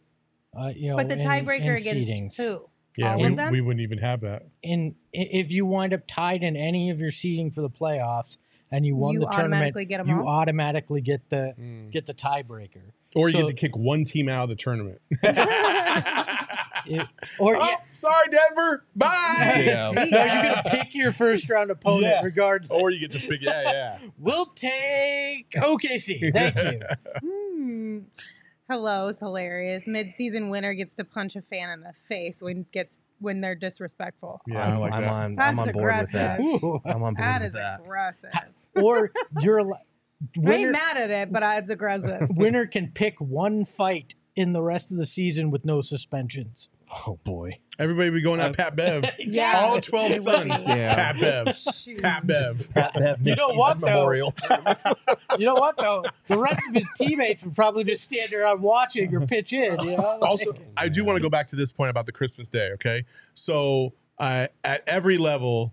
[0.59, 2.37] Uh, you know, but the tiebreaker in against seedings?
[2.37, 2.69] who?
[2.97, 4.43] yeah, all we, we wouldn't even have that.
[4.63, 8.37] In i- if you wind up tied in any of your seeding for the playoffs
[8.73, 10.29] and you won You the tournament, automatically you all?
[10.29, 11.55] automatically get the
[11.93, 12.91] get the tiebreaker.
[13.17, 15.01] Or you So- get to kick one team out of the tournament.
[16.87, 17.07] It-
[17.39, 18.85] or oh, yeah, sorry, Denver.
[18.97, 19.63] Bye.
[19.67, 19.91] Yeah.
[19.95, 22.23] no, you're gonna pick your first round opponent Yeah.
[22.23, 22.71] regardless.
[22.71, 23.43] Or you get to pick.
[23.43, 23.99] Yeah, yeah.
[24.19, 26.33] We'll take OKC.
[26.33, 26.81] Thank you.
[27.61, 27.99] Hmm.
[28.69, 29.87] Hello is hilarious.
[29.87, 34.41] Mid-season winner gets to punch a fan in the face when gets when they're disrespectful.
[34.47, 35.11] Yeah, I'm, I like I'm that.
[35.11, 35.25] on.
[35.25, 36.39] I'm That's on board with that.
[36.41, 36.63] aggressive.
[36.65, 36.81] Ooh.
[36.85, 37.81] I'm on board That with is that.
[37.81, 38.31] aggressive.
[38.77, 39.11] Or
[39.41, 39.81] you're al-
[40.47, 42.29] I ain't mad at it, but it's aggressive.
[42.31, 46.69] winner can pick one fight in the rest of the season with no suspensions.
[47.07, 47.59] Oh boy.
[47.79, 49.05] Everybody be going at Pat Bev.
[49.19, 49.61] Yeah.
[49.65, 50.67] All 12 Suns.
[50.67, 50.95] Yeah.
[50.95, 51.57] Pat Bev.
[51.75, 52.03] Shoot.
[52.03, 52.69] Pat Bev.
[53.23, 53.87] You know what, though?
[53.87, 54.35] Memorial.
[55.39, 56.05] You know what though?
[56.27, 59.79] The rest of his teammates would probably just stand around watching or pitch in.
[59.81, 60.19] You know?
[60.21, 62.71] also, I do want to go back to this point about the Christmas Day.
[62.73, 63.05] Okay,
[63.35, 65.73] so uh, at every level,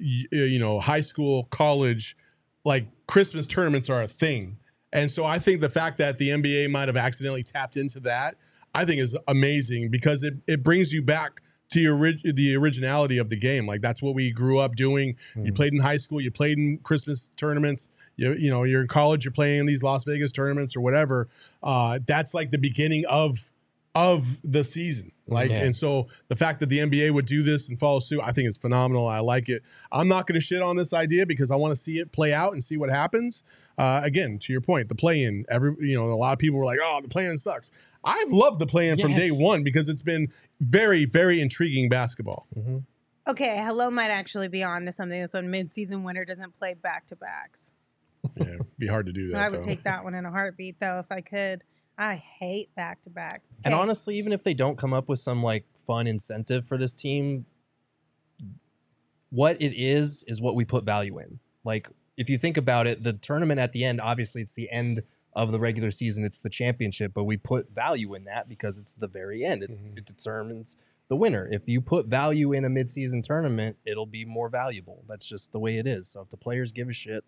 [0.00, 2.16] you, you know, high school, college,
[2.64, 4.58] like Christmas tournaments are a thing,
[4.92, 8.36] and so I think the fact that the NBA might have accidentally tapped into that,
[8.74, 13.18] I think is amazing because it it brings you back to your orig- the originality
[13.18, 13.66] of the game.
[13.66, 15.16] Like that's what we grew up doing.
[15.36, 15.54] You Mhm.
[15.54, 17.90] played in high school, you played in Christmas tournaments.
[18.16, 21.28] You, you know, you're in college, you're playing in these Las Vegas tournaments or whatever.
[21.62, 23.50] Uh, that's like the beginning of
[23.94, 25.10] of the season.
[25.26, 25.64] Like, Yeah.
[25.64, 28.48] and so the fact that the NBA would do this and follow suit, I think
[28.48, 29.08] is phenomenal.
[29.08, 29.62] I like it.
[29.90, 32.32] I'm not going to shit on this idea because I want to see it play
[32.32, 33.42] out and see what happens.
[33.78, 35.44] Uh, again, to your point, the play-in.
[35.48, 37.70] Every you know, a lot of people were like, "Oh, the play-in sucks."
[38.04, 42.46] I've loved the play-in from day one because it's been very, very intriguing basketball.
[42.56, 42.82] Mhm.
[43.26, 45.20] Okay, hello might actually be on to something.
[45.20, 47.72] This one mid-season winner doesn't play back-to-backs.
[48.36, 49.36] Yeah, it'd be hard to do that.
[49.36, 49.64] I would though.
[49.66, 51.62] take that one in a heartbeat, though, if I could.
[51.98, 53.50] I hate back-to-backs.
[53.64, 56.94] And honestly, even if they don't come up with some like fun incentive for this
[56.94, 57.44] team,
[59.30, 61.40] what it is is what we put value in.
[61.64, 61.88] Like
[62.18, 65.02] if you think about it, the tournament at the end, obviously it's the end
[65.34, 68.94] of the regular season, it's the championship, but we put value in that because it's
[68.94, 69.62] the very end.
[69.62, 69.96] It's, Mhm.
[69.98, 70.76] It determines
[71.08, 71.48] the winner.
[71.50, 75.04] If you put value in a midseason tournament, it'll be more valuable.
[75.08, 76.08] That's just the way it is.
[76.08, 77.24] So if the players give a shit,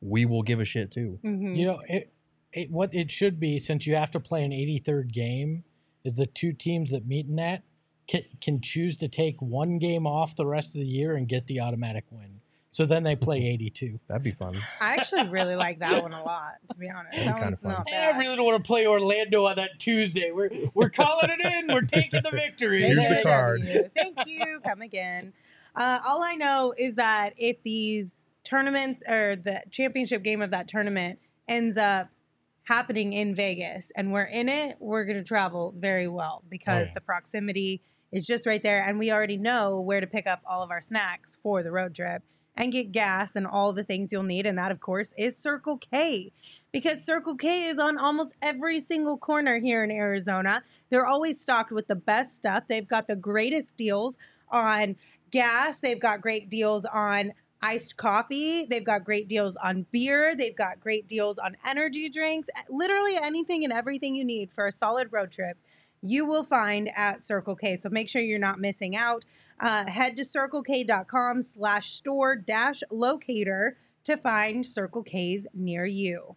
[0.00, 1.18] we will give a shit too.
[1.24, 1.56] Mhm.
[1.56, 2.12] You know, it,
[2.52, 5.64] it what it should be since you have to play an 83rd game
[6.04, 7.62] is the two teams that meet in that
[8.06, 11.46] can, can choose to take one game off the rest of the year and get
[11.46, 12.40] the automatic win.
[12.74, 14.00] So then they play 82.
[14.08, 14.60] That'd be fun.
[14.80, 17.12] I actually really like that one a lot, to be honest.
[17.12, 17.70] That'd be That kinda one's fun.
[17.70, 20.32] not I really don't want to play Orlando on that Tuesday.
[20.32, 21.72] We're we're calling it in.
[21.72, 22.84] We're taking the victory.
[22.84, 23.92] Here's the card.
[23.96, 24.58] Thank you.
[24.66, 25.32] Come again.
[25.76, 30.66] Uh, all I know is that if these tournaments or the championship game of that
[30.66, 32.08] tournament ends up
[32.64, 36.94] happening in Vegas and we're in it, we're going to travel very well because yeah.
[36.94, 38.82] the proximity is just right there.
[38.82, 41.94] And we already know where to pick up all of our snacks for the road
[41.94, 42.24] trip
[42.56, 44.46] and get gas and all the things you'll need.
[44.46, 46.32] And that, of course, is Circle K
[46.72, 50.62] because Circle K is on almost every single corner here in Arizona.
[50.90, 52.64] They're always stocked with the best stuff.
[52.68, 54.16] They've got the greatest deals
[54.50, 54.96] on
[55.30, 60.54] gas, they've got great deals on iced coffee, they've got great deals on beer, they've
[60.54, 65.08] got great deals on energy drinks, literally anything and everything you need for a solid
[65.10, 65.56] road trip.
[66.02, 67.76] You will find at Circle K.
[67.76, 69.24] So make sure you're not missing out.
[69.64, 76.36] Uh, head to circlek.com slash store dash locator to find Circle K's near you.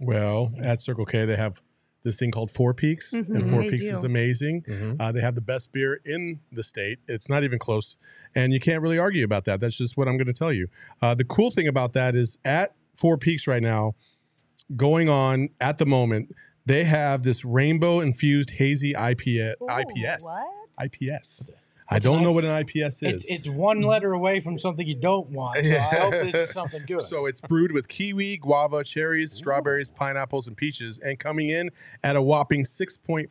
[0.00, 1.60] Well, at Circle K, they have
[2.02, 3.90] this thing called Four Peaks, Mhm, and Four Peaks do.
[3.90, 4.62] is amazing.
[4.62, 4.96] Mhm.
[4.98, 6.98] Uh, they have the best beer in the state.
[7.06, 7.96] It's not even close,
[8.34, 9.60] and you can't really argue about that.
[9.60, 10.68] That's just what I'm going to tell you.
[11.02, 13.94] Uh, the cool thing about that is at Four Peaks right now,
[14.76, 16.34] going on at the moment,
[16.66, 20.24] they have this rainbow infused hazy IPA, Ooh, IPS.
[20.24, 20.46] What?
[20.86, 21.50] IPS.
[21.90, 23.02] I don't know what an IPS is.
[23.02, 25.64] It's, it's one letter away from something you don't want.
[25.64, 27.02] So I hope this is something good.
[27.02, 31.70] So it's brewed with kiwi, guava, cherries, strawberries, pineapples, and peaches, and coming in
[32.02, 33.28] at a whopping 6.5%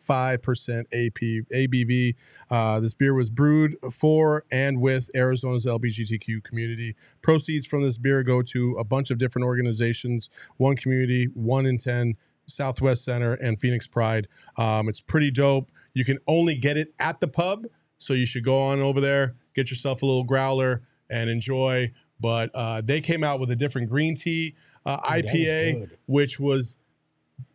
[0.80, 2.16] AP, ABV.
[2.50, 6.96] Uh, this beer was brewed for and with Arizona's LGBTQ community.
[7.22, 11.78] Proceeds from this beer go to a bunch of different organizations, One Community, One in
[11.78, 14.28] 10, Southwest Center, and Phoenix Pride.
[14.58, 15.72] Um, it's pretty dope.
[15.94, 17.66] You can only get it at the pub,
[18.04, 21.92] so you should go on over there, get yourself a little growler, and enjoy.
[22.20, 25.90] But uh, they came out with a different green tea uh, Ooh, that was IPA,
[26.06, 26.78] which was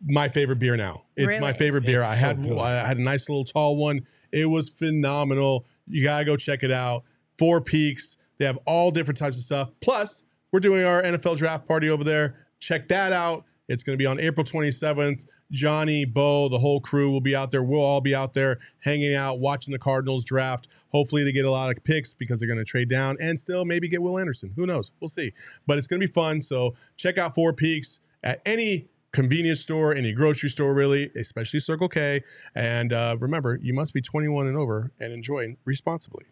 [0.05, 1.03] my favorite beer now.
[1.15, 1.99] It's my favorite beer.
[1.99, 2.57] It's I had good.
[2.57, 4.05] I had a nice little tall one.
[4.31, 5.65] It was phenomenal.
[5.87, 7.03] You gotta go check it out.
[7.37, 8.17] Four Peaks.
[8.37, 9.69] They have all different types of stuff.
[9.81, 12.35] Plus, we're doing our NFL draft party over there.
[12.59, 13.45] Check that out.
[13.67, 15.25] It's going to be on April 27th.
[15.51, 17.63] Johnny, Bo, the whole crew will be out there.
[17.63, 20.67] We'll all be out there hanging out, watching the Cardinals draft.
[20.91, 23.65] Hopefully, they get a lot of picks because they're going to trade down and still
[23.65, 24.53] maybe get Will Anderson.
[24.55, 24.91] Who knows?
[24.99, 25.33] We'll see.
[25.67, 26.41] But it's going to be fun.
[26.41, 31.89] So check out Four Peaks at any convenience store, any grocery store, really, especially Circle
[31.89, 32.23] K.
[32.55, 36.25] And uh, remember, you must be 21 and over and enjoy responsibly.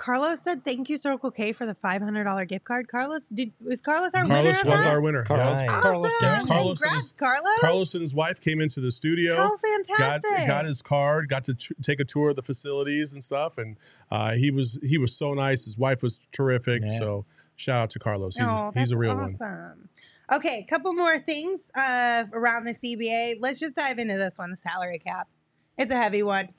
[0.00, 3.52] Carlos said, "Thank you, Circle K, for the five hundred dollar gift card." Carlos, did
[3.60, 4.34] was Carlos our winner?
[4.54, 4.86] Carlos was that?
[4.86, 5.22] our winner.
[5.24, 5.66] Carlos- Yes.
[5.70, 5.82] Nice.
[5.82, 6.20] Carlos Awesome!
[6.20, 6.46] Garrett.
[6.48, 7.58] Carlos and Congrats, his- Carlos.
[7.60, 9.36] Carlos and his wife came into the studio.
[9.36, 10.46] How fantastic!
[10.46, 13.76] got his card, got to t- take a tour of the facilities and stuff, and
[14.10, 15.66] uh, he was he was so nice.
[15.66, 16.82] His wife was terrific.
[16.82, 16.98] Yeah.
[16.98, 17.26] So
[17.56, 18.36] shout out to Carlos.
[18.36, 19.88] He's oh, he's a that's real one.
[20.32, 23.36] Okay, a couple more things uh, around the CBA.
[23.38, 25.28] Let's just dive into this one, the salary cap.
[25.76, 26.54] It's a heavy one.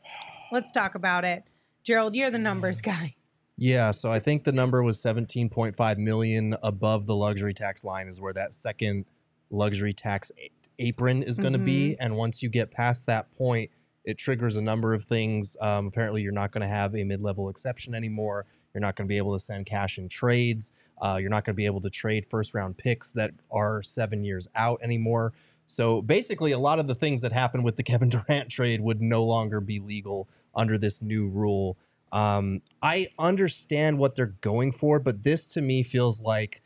[0.51, 1.43] Let's talk about it.
[1.83, 3.15] Gerald, you're the numbers guy.
[3.61, 8.19] Yeah, so I think the number was 17.5 million above the luxury tax line is
[8.19, 9.05] where that second
[9.51, 10.31] luxury tax
[10.79, 13.69] apron is going to be, and once you get past that point,
[14.03, 15.55] it triggers a number of things.
[15.61, 18.47] Um, apparently, you're not going to have a mid-level exception anymore.
[18.73, 20.71] You're not going to be able to send cash in trades.
[20.99, 24.47] Uh, you're not going to be able to trade first-round picks that are seven years
[24.55, 25.33] out anymore.
[25.67, 29.03] So basically, a lot of the things that happened with the Kevin Durant trade would
[29.03, 31.77] no longer be legal under this new rule.
[32.11, 36.61] Um, I understand what they're going for, but this to me feels like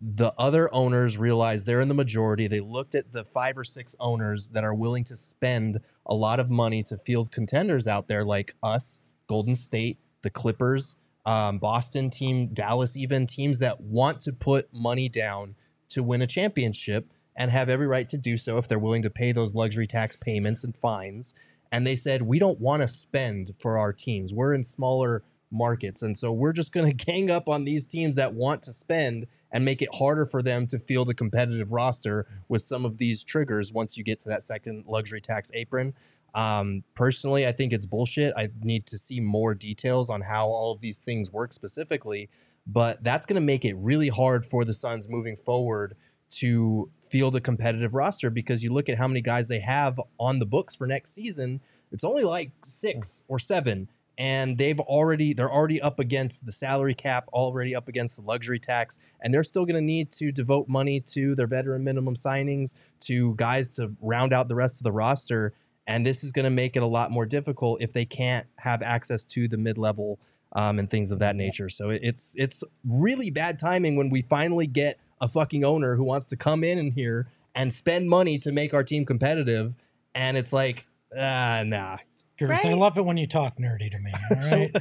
[0.00, 2.48] the other owners realize they're in the majority.
[2.48, 6.40] They looked at the five or six owners that are willing to spend a lot
[6.40, 12.10] of money to field contenders out there, like us, Golden State, the Clippers, um, Boston
[12.10, 15.54] team, Dallas, even teams that want to put money down
[15.90, 19.10] to win a championship and have every right to do so if they're willing to
[19.10, 21.32] pay those luxury tax payments and fines.
[21.72, 24.34] And they said, we don't want to spend for our teams.
[24.34, 26.02] We're in smaller markets.
[26.02, 29.26] And so we're just going to gang up on these teams that want to spend
[29.50, 33.24] and make it harder for them to field a competitive roster with some of these
[33.24, 35.94] triggers once you get to that second luxury tax apron.
[36.34, 38.32] Um, personally, I think it's bullshit.
[38.36, 42.30] I need to see more details on how all of these things work specifically,
[42.66, 45.94] but that's going to make it really hard for the Suns moving forward
[46.32, 50.38] to field a competitive roster because you look at how many guys they have on
[50.38, 51.60] the books for next season,
[51.90, 56.94] it's only like six or seven and they've already they're already up against the salary
[56.94, 60.68] cap already up against the luxury tax and they're still going to need to devote
[60.68, 64.92] money to their veteran minimum signings to guys to round out the rest of the
[64.92, 65.54] roster
[65.86, 68.82] and this is going to make it a lot more difficult if they can't have
[68.82, 70.18] access to the mid-level
[70.52, 71.68] um, and things of that nature.
[71.68, 76.26] So it's it's really bad timing when we finally get a fucking owner who wants
[76.26, 79.72] to come in in here and spend money to make our team competitive
[80.14, 80.86] and it's like
[81.18, 81.96] ah nah
[82.38, 84.12] Girth, I love it when you talk nerdy to me.
[84.30, 84.76] All right.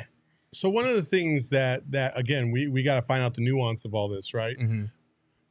[0.53, 3.41] So one of the things that that again we we got to find out the
[3.41, 4.57] nuance of all this, right?
[4.57, 4.89] Mhm.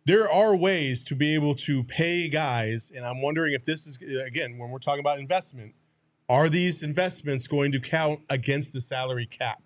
[0.06, 3.98] There are ways to be able to pay guys, and I'm wondering if this is
[4.26, 5.74] again when we're talking about investment,
[6.28, 9.62] are these investments going to count against the salary cap?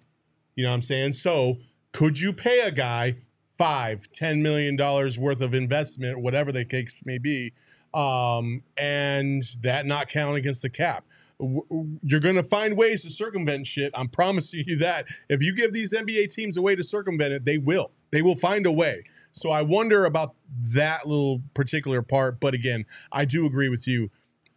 [0.55, 1.14] You know what I'm saying?
[1.14, 1.59] So
[1.93, 3.16] could you pay a guy
[3.59, 7.52] five, ten million dollars worth of investment, whatever the case may be,
[7.92, 11.05] um, and that not count against the cap?
[11.40, 13.92] You're going to find ways to circumvent shit.
[13.94, 15.07] I'm promising you that.
[15.28, 17.90] If you give these NBA teams a way to circumvent it, they will.
[18.12, 19.05] They will find a way.
[19.32, 20.34] So I wonder about
[20.74, 22.38] that little particular part.
[22.40, 24.11] But again, I do agree with you.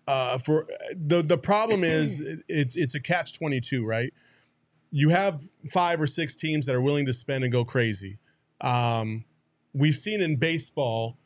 [0.07, 4.13] Uh, for the the problem is it's it's a catch twenty two, right?
[4.91, 8.19] You have five or six teams that are willing to spend and go crazy.
[8.61, 9.25] Um,
[9.73, 11.17] we've seen in baseball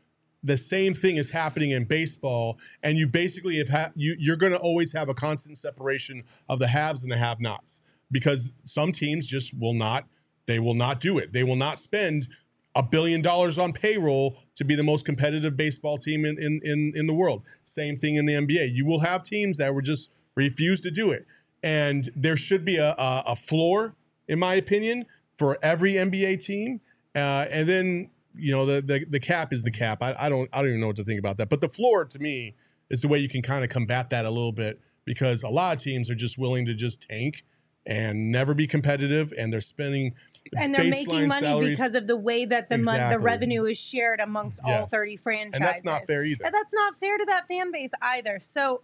[0.43, 4.53] the same thing is happening in baseball, and you basically have ha- you you're going
[4.53, 9.27] to always have a constant separation of the haves and the have-nots because some teams
[9.27, 10.05] just will not
[10.47, 11.32] they will not do it.
[11.32, 12.27] They will not spend
[12.75, 16.93] a billion dollars on payroll to be the most competitive baseball team in, in in
[16.95, 17.43] in the world.
[17.63, 18.73] Same thing in the NBA.
[18.73, 21.25] You will have teams that would just refuse to do it,
[21.61, 23.95] and there should be a a, a floor,
[24.27, 25.05] in my opinion,
[25.38, 26.82] for every NBA team.
[27.16, 30.01] Uh, and then you know the, the the cap is the cap.
[30.01, 31.49] I, I don't I don't even know what to think about that.
[31.49, 32.55] But the floor to me
[32.89, 35.76] is the way you can kind of combat that a little bit because a lot
[35.76, 37.43] of teams are just willing to just tank
[37.86, 40.14] and never be competitive, and they're spending
[40.57, 41.70] and they're making money salaries.
[41.72, 45.53] because of the way that the mon- the revenue is shared amongst all 30 franchises.
[45.55, 46.43] and that's not fair either.
[46.45, 48.39] And that's not fair to that fan base either.
[48.41, 48.82] So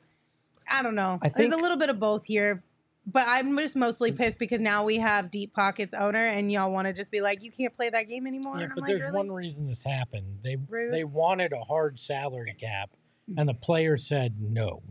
[0.69, 1.19] I don't know.
[1.21, 2.63] I There's a little bit of both here.
[3.09, 6.87] But I'm just mostly pissed because now we have Deep Pockets owner and y'all want
[6.87, 8.57] to just be like, you can't play that game anymore.
[8.57, 9.15] Yeah, And I'm but like, there's really?
[9.17, 10.39] one reason this happened.
[10.43, 10.93] They Rude.
[10.93, 12.89] they wanted a hard salary cap,
[13.37, 14.83] and the players said no.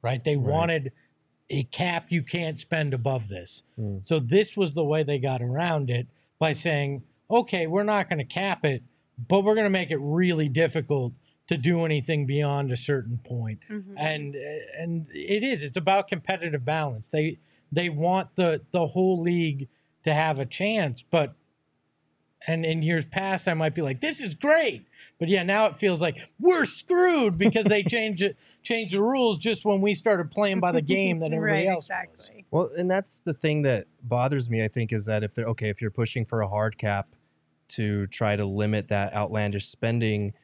[0.00, 0.22] Right?
[0.24, 0.92] They wanted
[1.50, 3.64] a cap you can't spend above this.
[3.78, 4.06] Mm.
[4.08, 6.06] So this was the way they got around it
[6.38, 8.82] by saying, okay, we're not going to cap it,
[9.28, 11.12] but we're going to make it really difficult
[11.48, 13.58] to do anything beyond a certain point.
[13.70, 13.94] Mhm.
[13.96, 15.62] And and it is.
[15.62, 17.08] It's about competitive balance.
[17.10, 17.38] They
[17.72, 19.68] they want the the whole league
[20.04, 21.34] to have a chance, but
[22.46, 24.86] and in years past I might be like, this is great.
[25.18, 29.38] But yeah, now it feels like we're screwed because they changed it changed the rules
[29.38, 31.98] just when we started playing by the game that everybody right, else was.
[32.02, 32.44] exactly.
[32.50, 35.68] Well, and that's the thing that bothers me, I think, is that if they're okay,
[35.68, 37.08] if you're pushing for a hard cap
[37.68, 40.34] to try to limit that outlandish spending,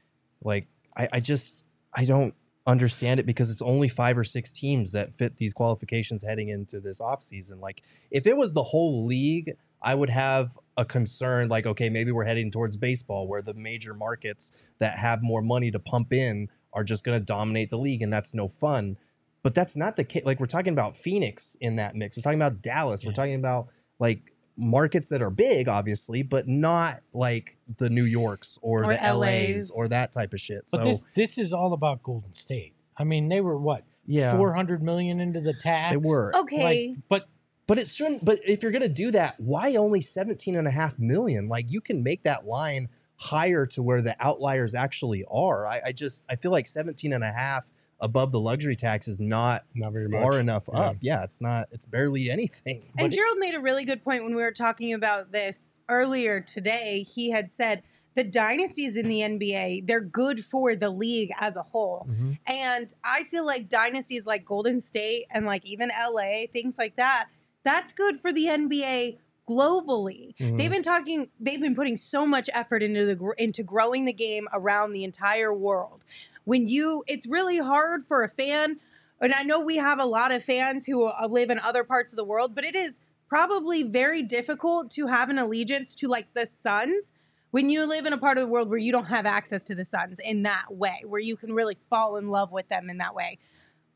[0.42, 2.34] like I, I just I don't
[2.66, 6.80] understand it because it's only five or six teams that fit these qualifications heading into
[6.80, 7.60] this offseason.
[7.60, 12.10] Like if it was the whole league, I would have a concern like, okay, maybe
[12.10, 16.48] we're heading towards baseball where the major markets that have more money to pump in
[16.72, 18.96] are just going to dominate the league and that's no fun.
[19.42, 20.24] But that's not the case.
[20.24, 22.16] Like we're talking about Phoenix in that mix.
[22.16, 23.04] We're talking about Dallas.
[23.04, 28.58] We're talking about like markets that are big, obviously, but not like the New Yorks
[28.62, 29.14] or, Or the LAs
[29.54, 29.70] LAs.
[29.70, 30.68] or that type of shit.
[30.70, 32.74] But so this this is all about Golden State.
[32.96, 35.92] I mean, they were what yeah, four hundred million into the tax.
[35.92, 36.32] they were.
[36.36, 36.88] Okay.
[36.88, 37.28] Like, but
[37.66, 38.24] But it shouldn't.
[38.24, 41.48] But if you're gonna do that, why only 17 and a half million?
[41.48, 45.66] Like you can make that line higher to where the outliers actually are.
[45.66, 47.70] I, I just I feel like 17 and a half
[48.04, 50.34] above the luxury tax is not Not very far much.
[50.40, 50.80] enough Yeah.
[50.80, 50.96] up.
[51.00, 51.68] Yeah, it's not.
[51.72, 52.82] It's barely anything.
[52.90, 55.78] And But it- Gerald made a really good point when we were talking about this
[55.88, 57.02] earlier today.
[57.02, 57.82] He had said
[58.14, 62.06] the dynasties in the NBA, they're good for the league as a whole.
[62.08, 62.38] Mhm.
[62.46, 67.26] And I feel like dynasties like Golden State and like even LA, things like that,
[67.64, 70.34] that's good for the NBA globally.
[70.38, 70.56] Mhm.
[70.58, 74.48] They've been talking they've been putting so much effort into the into growing the game
[74.52, 76.04] around the entire world.
[76.44, 78.78] When you it's really hard for a fan
[79.20, 82.12] and I know we have a lot of fans who uh, live in other parts
[82.12, 86.32] of the world, but it is probably very difficult to have an allegiance to like
[86.34, 87.12] the Suns
[87.50, 89.74] when you live in a part of the world where you don't have access to
[89.74, 92.98] the Suns in that way, where you can really fall in love with them in
[92.98, 93.38] that way.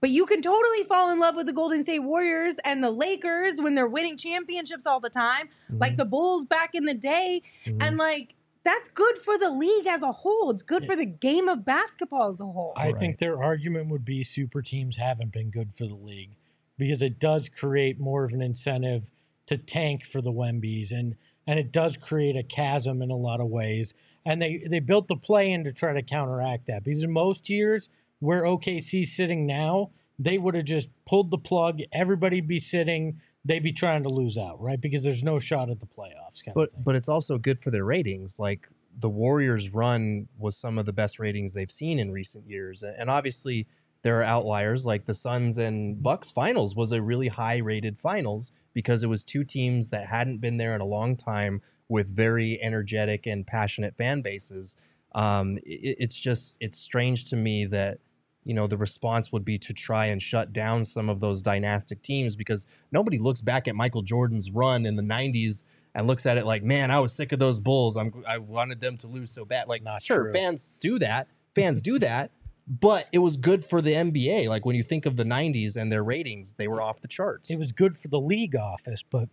[0.00, 3.60] But you can totally fall in love with the Golden State Warriors and the Lakers
[3.60, 7.42] when they're winning championships all the time, like the Bulls back in the day.
[7.66, 7.82] Mhm.
[7.82, 10.50] And like, that's good for the league as a whole.
[10.50, 12.72] It's good for the game of basketball as a whole.
[12.76, 12.98] I Right.
[12.98, 16.36] think their argument would be super teams haven't been good for the league
[16.76, 19.10] because it does create more of an incentive
[19.46, 23.40] to tank for the Wembies and and it does create a chasm in a lot
[23.40, 23.94] of ways.
[24.26, 27.48] And they they built the play in to try to counteract that because in most
[27.48, 27.88] years
[28.20, 31.80] where OKC's sitting now, they would have just pulled the plug.
[31.92, 33.20] Everybody'd be sitting.
[33.44, 34.78] They'd be trying to lose out, right?
[34.78, 36.27] Because there's no shot at the playoffs.
[36.54, 38.38] But but it's also good for their ratings.
[38.38, 38.68] Like
[38.98, 43.10] the Warriors' run was some of the best ratings they've seen in recent years, and
[43.10, 43.66] obviously
[44.02, 48.52] there are outliers like the Suns and Bucks finals was a really high rated finals
[48.72, 52.62] because it was two teams that hadn't been there in a long time with very
[52.62, 54.76] energetic and passionate fan bases.
[55.14, 57.98] Um, it, it's just it's strange to me that
[58.44, 62.02] you know the response would be to try and shut down some of those dynastic
[62.02, 65.64] teams because nobody looks back at Michael Jordan's run in the 90s
[65.98, 67.96] and looks at it like, man, I was sick of those Bulls.
[67.96, 69.68] I'm I wanted them to lose so bad.
[69.68, 70.32] Like, Not sure, true.
[70.32, 71.28] fans do that.
[71.54, 72.30] Fans do that,
[72.68, 74.48] but it was good for the NBA.
[74.48, 77.50] Like when you think of the 90s and their ratings, they were off the charts.
[77.50, 79.28] it was good for the league office, but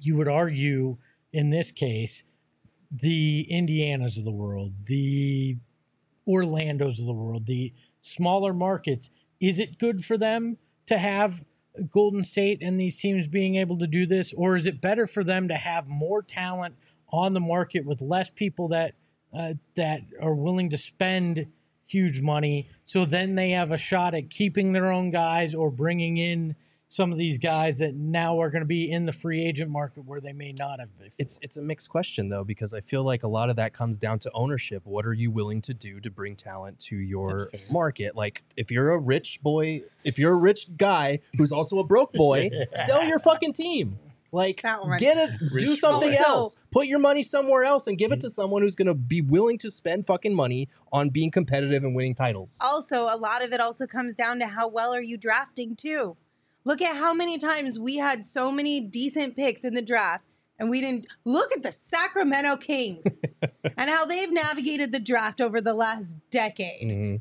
[0.00, 0.98] you would argue
[1.32, 2.24] in this case,
[2.90, 5.56] the Indianas of the world, the
[6.28, 7.72] Orlando's of the world, the
[8.02, 9.08] smaller markets,
[9.40, 11.42] is it good for them to have
[11.90, 15.24] Golden State and these teams being able to do this, or is it better for
[15.24, 16.74] them to have more talent
[17.10, 18.94] on the market with less people that
[19.36, 21.46] uh, that are willing to spend
[21.86, 26.18] huge money, so then they have a shot at keeping their own guys or bringing
[26.18, 26.54] in
[26.92, 30.04] some of these guys that now are going to be in the free agent market
[30.04, 31.10] where they may not have been.
[31.18, 33.96] it's it's a mixed question though because I feel like a lot of that comes
[33.96, 34.82] down to ownership.
[34.84, 38.14] What are you willing to do to bring talent to your market?
[38.14, 42.12] Like if you're a rich boy, if you're a rich guy who's also a broke
[42.12, 43.98] boy, sell your fucking team.
[44.30, 44.62] Like
[44.98, 46.16] get it, do something boy.
[46.18, 46.56] else.
[46.70, 49.58] Put your money somewhere else and give it to someone who's going to be willing
[49.58, 52.58] to spend fucking money on being competitive and winning titles.
[52.60, 56.16] also a lot of it also comes down to how well are you drafting too
[56.64, 60.24] look at how many times we had so many decent picks in the draft
[60.58, 63.18] and we didn't look at the sacramento kings
[63.76, 67.20] and how they've navigated the draft over the last decade Mhm.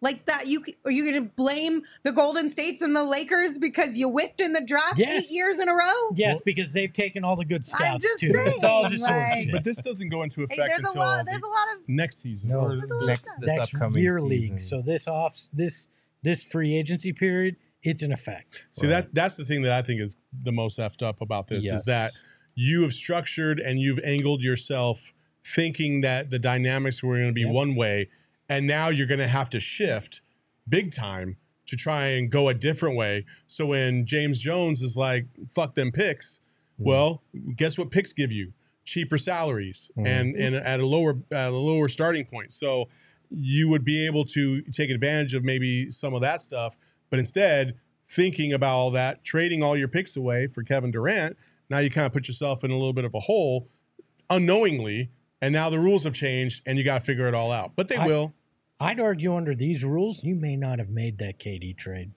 [0.00, 3.96] like that you are you going to blame the golden states and the lakers because
[3.96, 5.24] you whiffed in the draft Yes.
[5.30, 8.30] eight years in a row yes, because they've taken all the good scouts just too.
[8.34, 11.02] it's all just sort like- But this doesn't go into Hey, effect there's a until
[11.02, 12.50] lot there's a lot of next season.
[12.50, 12.60] No.
[12.60, 14.28] or There's a lot of the- Next this next upcoming year season.
[14.28, 14.60] league.
[14.60, 15.88] So this off this
[16.22, 18.66] this free agency period, it's an effect.
[18.70, 18.92] See Right.
[19.04, 21.80] that that's the thing that I think is the most effed up about this Yes.
[21.80, 22.12] is that
[22.54, 25.12] you have structured and you've angled yourself
[25.44, 27.52] thinking that the dynamics were going to be Yep.
[27.52, 28.08] one way,
[28.48, 30.20] and now you're going to have to shift
[30.68, 33.24] big time to try and go a different way.
[33.46, 36.40] So when James Jones is like, "Fuck them picks,"
[36.78, 36.84] Mhm.
[36.84, 37.22] well,
[37.56, 38.52] guess what picks give you?
[38.84, 40.06] Cheaper salaries Mhm.
[40.06, 42.52] and and at a lower at a lower starting point.
[42.52, 42.88] So
[43.30, 46.76] you would be able to take advantage of maybe some of that stuff,
[47.10, 47.74] but instead
[48.06, 51.36] thinking about all that, trading all your picks away for Kevin Durant,
[51.68, 53.68] now you kind of put yourself in a little bit of a hole
[54.28, 55.10] unknowingly.
[55.42, 57.72] And now the rules have changed and you got to figure it all out.
[57.76, 58.34] But they I- will.
[58.82, 62.12] I'd argue under these rules, you may not have made that KD trade.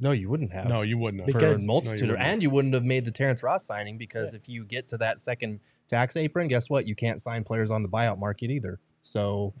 [0.00, 0.66] No, you wouldn't have.
[0.66, 1.38] No, you wouldn't have.
[1.40, 3.98] for a multitude, No, you of, and you wouldn't have made the Terrence Ross signing
[3.98, 6.88] because if you get to that second tax apron, guess what?
[6.88, 8.80] You can't sign players on the buyout market either.
[9.02, 9.52] So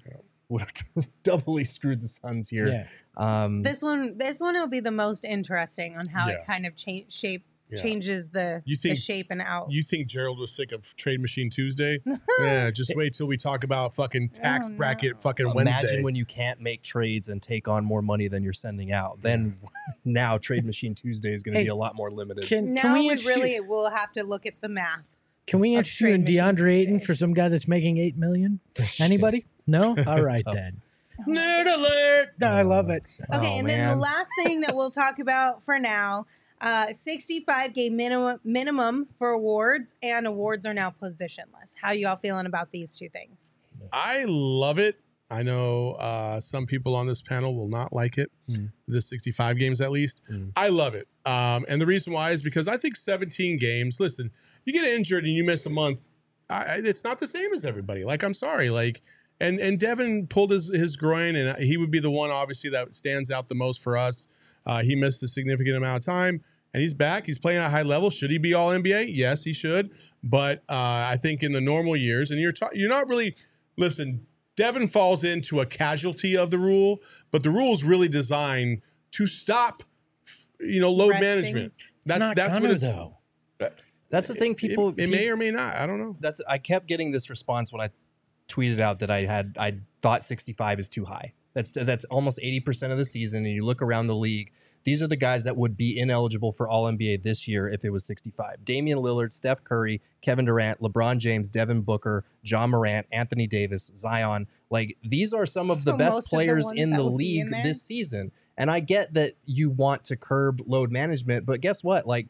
[0.52, 2.68] would have doubly screwed the Suns here.
[2.68, 2.86] Yeah.
[3.16, 6.76] Um, this one this one will be the most interesting on how it kind of
[6.76, 7.80] cha- shape Yeah.
[7.82, 11.20] changes the, You the think- shape and out You think Gerald was sick of Trade
[11.20, 12.00] Machine Tuesday?
[12.40, 14.76] yeah, just wait till we talk about fucking tax Oh, no.
[14.78, 16.02] bracket fucking imagine Wednesday.
[16.02, 19.20] when you can't make trades and take on more money than you're sending out.
[19.22, 19.56] Then
[20.04, 22.44] now Trade Machine Tuesday is going to Hey, be a lot more limited.
[22.46, 25.06] Can, now can we, we really will have to look at the math
[25.46, 28.60] can we of interest you in Deandre Ayton for some guy that's making eight million?
[29.00, 29.46] Anybody?
[29.66, 29.96] No.
[30.06, 30.54] All right tough.
[30.54, 30.80] then.
[31.28, 32.30] Nerd alert!
[32.42, 33.04] I love it.
[33.34, 36.26] Okay, Oh, and then the last thing that we'll talk about for now,
[36.60, 41.74] Uh, 65 game minimum minimum for awards, and awards are now positionless.
[41.80, 43.50] How you all feeling about these two things?
[43.92, 45.00] I love it.
[45.30, 48.70] I know uh, some people on this panel will not like it, Mm.
[48.86, 50.22] the 65 games at least.
[50.30, 50.52] Mm.
[50.56, 51.08] I love it.
[51.24, 54.30] Um, and the reason why is because I think 17 games, listen,
[54.64, 56.08] you get injured and you miss a month,
[56.48, 58.04] I, it's not the same as everybody.
[58.04, 58.70] Like, I'm sorry.
[58.70, 59.02] Like,
[59.40, 62.94] and, and Devin pulled his, his groin, and he would be the one, obviously, that
[62.94, 64.28] stands out the most for us.
[64.64, 66.42] Uh, he missed a significant amount of time,
[66.72, 67.26] and he's back.
[67.26, 68.10] He's playing at a high level.
[68.10, 69.06] Should he be all NBA?
[69.08, 69.90] Yes, he should.
[70.22, 73.34] But uh, I think in the normal years, and you're ta- you're not really
[73.76, 74.26] listen.
[74.54, 77.00] Devin falls into a casualty of the rule,
[77.30, 78.82] but the rule is really designed
[79.12, 79.82] to stop,
[80.60, 81.28] you know, load Resting.
[81.28, 81.72] management.
[82.06, 82.84] That's that's what it's.
[82.84, 83.16] though.
[84.12, 84.54] That's the thing.
[84.54, 85.74] People, it, may or may not.
[85.74, 86.16] I don't know.
[86.20, 87.88] that's I kept getting this response when I
[88.46, 91.32] tweeted out that I had I thought 65 is too high.
[91.54, 94.52] That's that's almost 80% of the season and you look around the league,
[94.84, 97.90] these are the guys that would be ineligible for all NBA this year if it
[97.90, 98.62] was 65.
[98.66, 104.46] Damian Lillard, Steph Curry, Kevin Durant, LeBron James, Devin Booker, Ja Morant, Anthony Davis, Zion.
[104.68, 107.02] Like these are some of the So most most best of the players in the
[107.02, 108.30] would be in league this season.
[108.58, 112.06] And I get that you want to curb load management, but guess what?
[112.06, 112.28] Like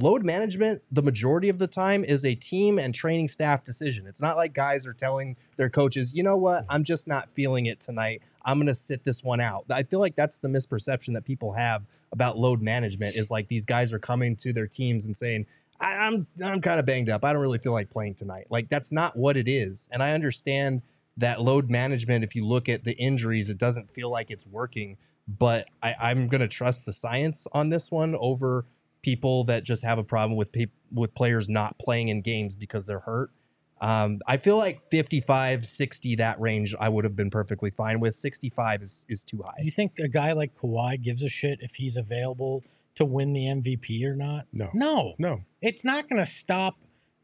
[0.00, 4.06] load management the majority of the time is a team and training staff decision.
[4.06, 6.62] It's not like guys are telling their coaches you know what?
[6.62, 6.66] Mm.
[6.70, 8.22] I'm just not feeling it tonight.
[8.44, 9.66] I'm going to sit this one out.
[9.70, 13.64] I feel like that's the misperception that people have about load management is like these
[13.64, 15.46] guys are coming to their teams and saying
[15.80, 17.24] I, i'm i'm kind of banged up.
[17.24, 18.46] I don't really feel like playing tonight.
[18.50, 19.88] Like that's not what it is.
[19.92, 20.82] And i understand
[21.16, 24.96] that load management if you look at the injuries it doesn't feel like it's working
[25.28, 28.64] but I, i'm going to trust the science on this one over
[29.02, 32.86] people that just have a problem with peop with players not playing in games because
[32.86, 33.30] they're hurt.
[33.80, 38.14] Um, I feel like 55, 60, that range I would have been perfectly fine with.
[38.14, 39.54] 65 is is too high.
[39.58, 42.62] Do you think a guy like Kawhi gives a shit if he's available
[42.94, 44.46] to win the MVP or not?
[44.52, 44.70] No.
[44.72, 45.14] No.
[45.18, 45.40] No.
[45.60, 46.76] It's not going to stop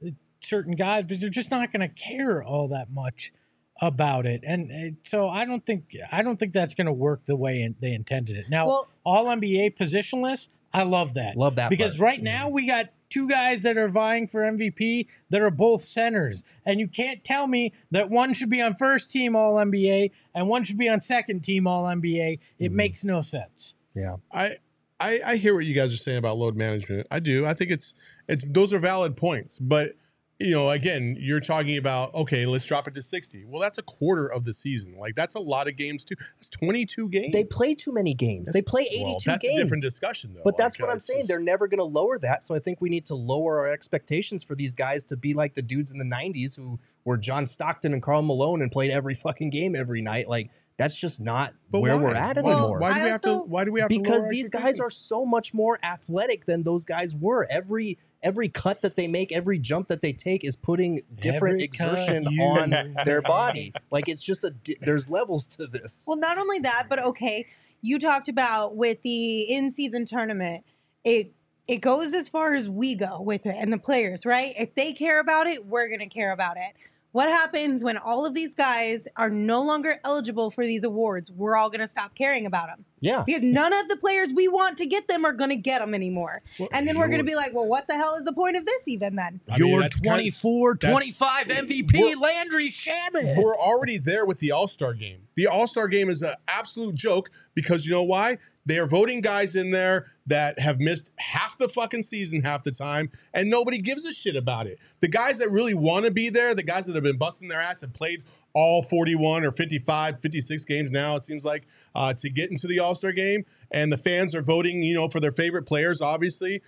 [0.04, 0.10] uh,
[0.40, 3.32] certain guys because they're just not going to care all that much
[3.80, 4.42] about it.
[4.44, 7.62] And uh, so I don't think I don't think that's going to work the way
[7.62, 8.46] in- they intended it.
[8.50, 11.36] Now, Well- all NBA positionless, I love that.
[11.36, 12.02] Love that because part.
[12.10, 16.44] right now we got two guys that are vying for MVP that are both centers,
[16.66, 20.46] and you can't tell me that one should be on first team All NBA and
[20.48, 22.38] one should be on second team All NBA.
[22.58, 22.74] It Mhm.
[22.74, 23.76] makes no sense.
[23.94, 24.16] Yeah.
[24.30, 24.56] I,
[25.00, 27.06] I I hear what you guys are saying about load management.
[27.10, 27.46] I do.
[27.46, 27.94] I think it's
[28.28, 29.58] it's those are valid points.
[29.58, 29.94] But
[30.40, 33.44] you know, again, you're talking about okay, let's drop it to 60.
[33.46, 34.96] Well, that's a quarter of the season.
[34.96, 36.14] Like that's a lot of games too.
[36.36, 37.30] That's 22 games.
[37.32, 38.52] They play too many games.
[38.52, 39.58] they play 82 well, that's games.
[39.58, 40.42] a different discussion though.
[40.44, 41.20] But that's Like, what uh, I'm saying.
[41.20, 42.42] just- They're never going to lower that.
[42.44, 45.54] So I think we need to lower our expectations for these guys to be like
[45.54, 49.14] the dudes in the 90s who were John Stockton and Karl Malone and played every
[49.14, 50.28] fucking game every night.
[50.28, 52.02] Like that's just not but where why?
[52.04, 52.78] we're at Why- anymore.
[52.78, 54.90] Why do I we have to why do we have to because these guys are
[54.90, 57.44] so much more athletic than those guys were.
[57.50, 61.64] Every every cut that they make, every jump that they take is putting different Every
[61.64, 63.72] exertion you on their body.
[63.90, 66.04] Like it's just a di- there's levels to this.
[66.06, 67.46] Well, not only that, but okay,
[67.80, 70.64] you talked about with the in-season tournament,
[71.04, 71.32] it
[71.66, 74.54] it goes as far as we go with it and the players, right?
[74.58, 76.72] If they care about it, we're going to care about it.
[77.12, 81.30] What happens when all of these guys are no longer eligible for these awards?
[81.30, 83.24] We're all going to stop caring about them yeah.
[83.24, 85.94] because none of the players we want to get them are going to get them
[85.94, 86.42] anymore.
[86.58, 88.56] Well, And then we're going to be like, well, what the hell is the point
[88.58, 89.40] of this even then?
[89.50, 93.36] I mean, Your that's kind- 24 that's- 25 MVP Landry Shamet.
[93.36, 95.22] We're already there with the All Star game.
[95.34, 98.36] The All Star game is an absolute joke because you know why?
[98.66, 102.70] They are voting guys in there that have missed half the fucking season half the
[102.70, 104.78] time, and nobody gives a shit about it.
[105.00, 107.60] The guys that really want to be there, the guys that have been busting their
[107.60, 108.24] ass and played
[108.54, 112.78] all 41 or 55, 56 games now, it seems like, uh, to get into the
[112.78, 116.62] All Star game, and the fans are voting, you know, for their favorite players, obviously.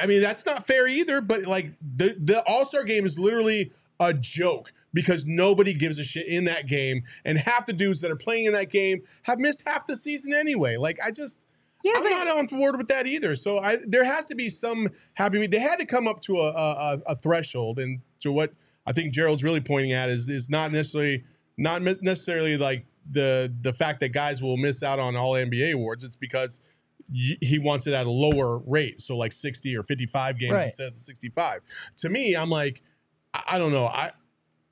[0.00, 3.72] I mean, that's not fair either, but like the, the All Star game is literally
[4.00, 7.02] a joke because nobody gives a shit in that game.
[7.24, 10.32] And half the dudes that are playing in that game have missed half the season
[10.32, 10.76] anyway.
[10.76, 11.44] Like, I just,
[11.84, 13.34] Yeah, I'm but not on board with that either.
[13.36, 15.46] So I, there has to be some happy.
[15.46, 18.52] They had to come up to a, a, a- threshold, and to what
[18.86, 21.24] I think Gerald's really pointing at is is not necessarily
[21.58, 26.04] not necessarily like the the fact that guys will miss out on all NBA awards.
[26.04, 26.60] It's because
[27.12, 30.62] y- he wants it at a lower rate, so like 60 or 55 games Right.
[30.64, 31.60] instead of 65.
[31.98, 32.82] To me, I'm like,
[33.34, 33.86] I, I don't know.
[33.86, 34.12] I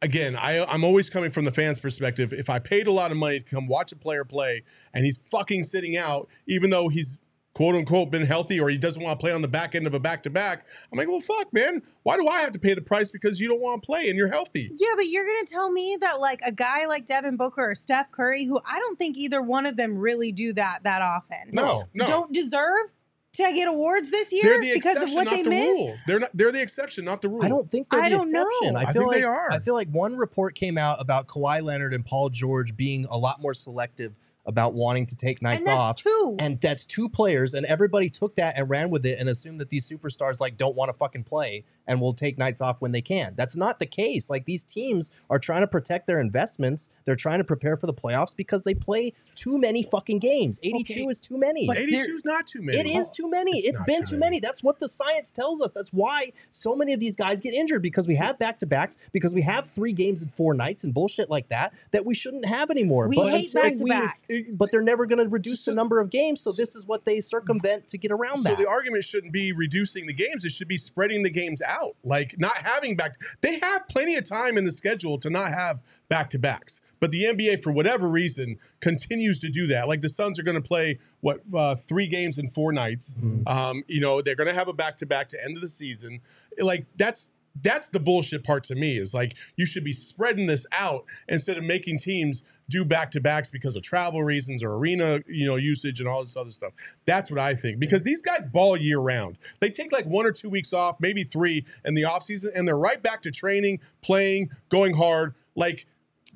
[0.00, 2.32] again, I I'm always coming from the fans' perspective.
[2.32, 5.16] If I paid a lot of money to come watch a player play and he's
[5.16, 7.18] fucking sitting out, even though he's
[7.54, 9.92] quote unquote been healthy or he doesn't want to play on the back end of
[9.94, 11.82] a back to back, I'm like, well, fuck, man.
[12.02, 14.16] Why do I have to pay the price because you don't want to play and
[14.16, 14.70] you're healthy?
[14.72, 17.74] Yeah, but you're going to tell me that like a guy like Devin Booker or
[17.74, 21.50] Steph Curry, who I don't think either one of them really do that that often.
[21.52, 22.06] No, no.
[22.06, 22.88] Don't deserve
[23.34, 25.66] to get awards this year They're the because exception, of what not they the missed?
[25.68, 25.96] rule.
[26.06, 26.30] They're not.
[26.34, 27.42] They're the exception, not the rule.
[27.42, 28.46] I don't think they're I the don't know.
[28.46, 28.76] exception.
[28.76, 29.48] I I feel think like they are.
[29.52, 33.16] I feel like one report came out about Kawhi Leonard and Paul George being a
[33.16, 34.14] lot more selective
[34.44, 35.96] about wanting to take nights and that's off.
[35.96, 36.36] two.
[36.38, 39.70] And that's two players, and everybody took that and ran with it and assumed that
[39.70, 43.02] these superstars like don't want to fucking play and will take nights off when they
[43.02, 43.34] can.
[43.36, 44.30] That's not the case.
[44.30, 46.90] Like these teams are trying to protect their investments.
[47.04, 50.60] They're trying to prepare for the playoffs because they play too many fucking games.
[50.62, 51.04] 82 Okay.
[51.10, 51.66] is too many.
[51.66, 52.78] But 82 is not too many.
[52.78, 53.58] It is too many.
[53.58, 54.36] It's it's not been too too many.
[54.36, 54.40] many.
[54.40, 55.72] That's what the science tells us.
[55.72, 58.96] That's why so many of these guys get injured because we have back to backs,
[59.12, 62.44] because we have three games in four nights and bullshit like that that we shouldn't
[62.46, 63.08] have anymore.
[63.08, 64.22] We but hate back-to-backs.
[64.52, 66.40] But they're never going to reduce So- the number of games.
[66.40, 68.58] So this is what they circumvent to get around So that.
[68.58, 71.71] So the argument shouldn't be reducing the games; it should be spreading the games out.
[72.04, 73.20] Like not having back.
[73.40, 76.80] They have plenty of time in the schedule to not have back to backs.
[77.00, 79.88] But the NBA, for whatever reason, continues to do that.
[79.88, 83.16] Like the Suns are going to play what uh, three games in four nights.
[83.18, 83.48] Mm-hmm.
[83.48, 85.68] Um, you know, they're going to have a back to back to end of the
[85.68, 86.20] season.
[86.58, 88.96] Like that's that's the bullshit part to me.
[88.98, 93.20] Is like you should be spreading this out instead of making teams do back to
[93.20, 96.72] backs because of travel reasons or arena, you know, usage and all this other stuff.
[97.04, 97.78] That's what I think.
[97.78, 99.36] Because these guys ball year round.
[99.60, 102.78] They take like one or two weeks off, maybe three in the offseason, and they're
[102.78, 105.34] right back to training, playing, going hard.
[105.54, 105.86] Like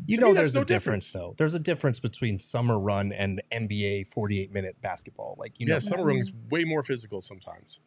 [0.04, 1.34] you know, there's no a difference, though.
[1.38, 5.36] There's a difference between summer run and NBA 48 minute basketball.
[5.38, 7.80] Like you yeah, know, summer run is way more physical sometimes.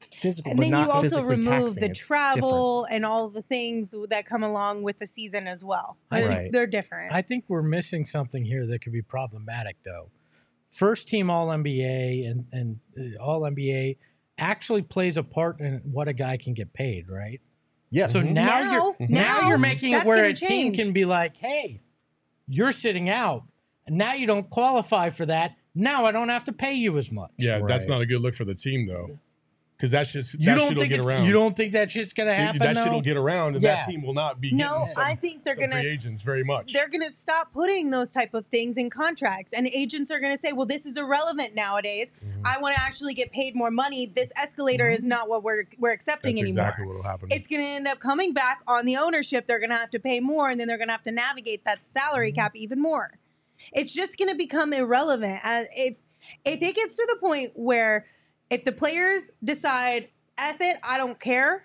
[0.00, 1.80] Physical, and but then not you also remove taxing.
[1.80, 5.96] the It's travel and all the things that come along with the season as well.
[6.10, 6.52] They're- Right.
[6.52, 7.12] They're different.
[7.12, 10.10] I think we're missing something here that could be problematic, though.
[10.70, 13.96] First team All NBA and and uh, All NBA
[14.38, 17.40] actually plays a part in what a guy can get paid, right?
[17.90, 18.12] Yes.
[18.12, 21.04] So now, Now- you're now, now you're making it where gonna a team can be
[21.04, 21.80] like, "Hey,
[22.48, 23.44] you're sitting out,
[23.86, 25.52] and now you don't qualify for that.
[25.74, 28.34] Now I don't have to pay you as much." Yeah, that's not a good look
[28.34, 29.18] for the team though.
[29.76, 31.26] Because that shit, you that don't shit'll think get around.
[31.26, 32.60] you don't think that shit's gonna happen?
[32.60, 32.84] that though?
[32.84, 33.76] shit'll get around, and Yeah.
[33.78, 36.22] that team will not be no, getting some, I think they're some gonna free agents
[36.22, 36.72] very much.
[36.72, 40.32] they're going to stop putting those type of things in contracts and agents are going
[40.32, 42.42] to say well this is irrelevant nowadays Mm-hmm.
[42.46, 45.92] i want to actually get paid more money this escalator is not what we're we're
[45.92, 47.28] accepting That's anymore exactly what will happen.
[47.30, 49.98] it's going to end up coming back on the ownership they're going to have to
[49.98, 52.40] pay more and then they're going to have to navigate that salary Mm-hmm.
[52.40, 53.18] cap even more
[53.74, 55.96] it's just going to become irrelevant uh, if
[56.46, 58.06] if it gets to the point where
[58.50, 60.08] if the players decide
[60.38, 61.64] F it, I don't care.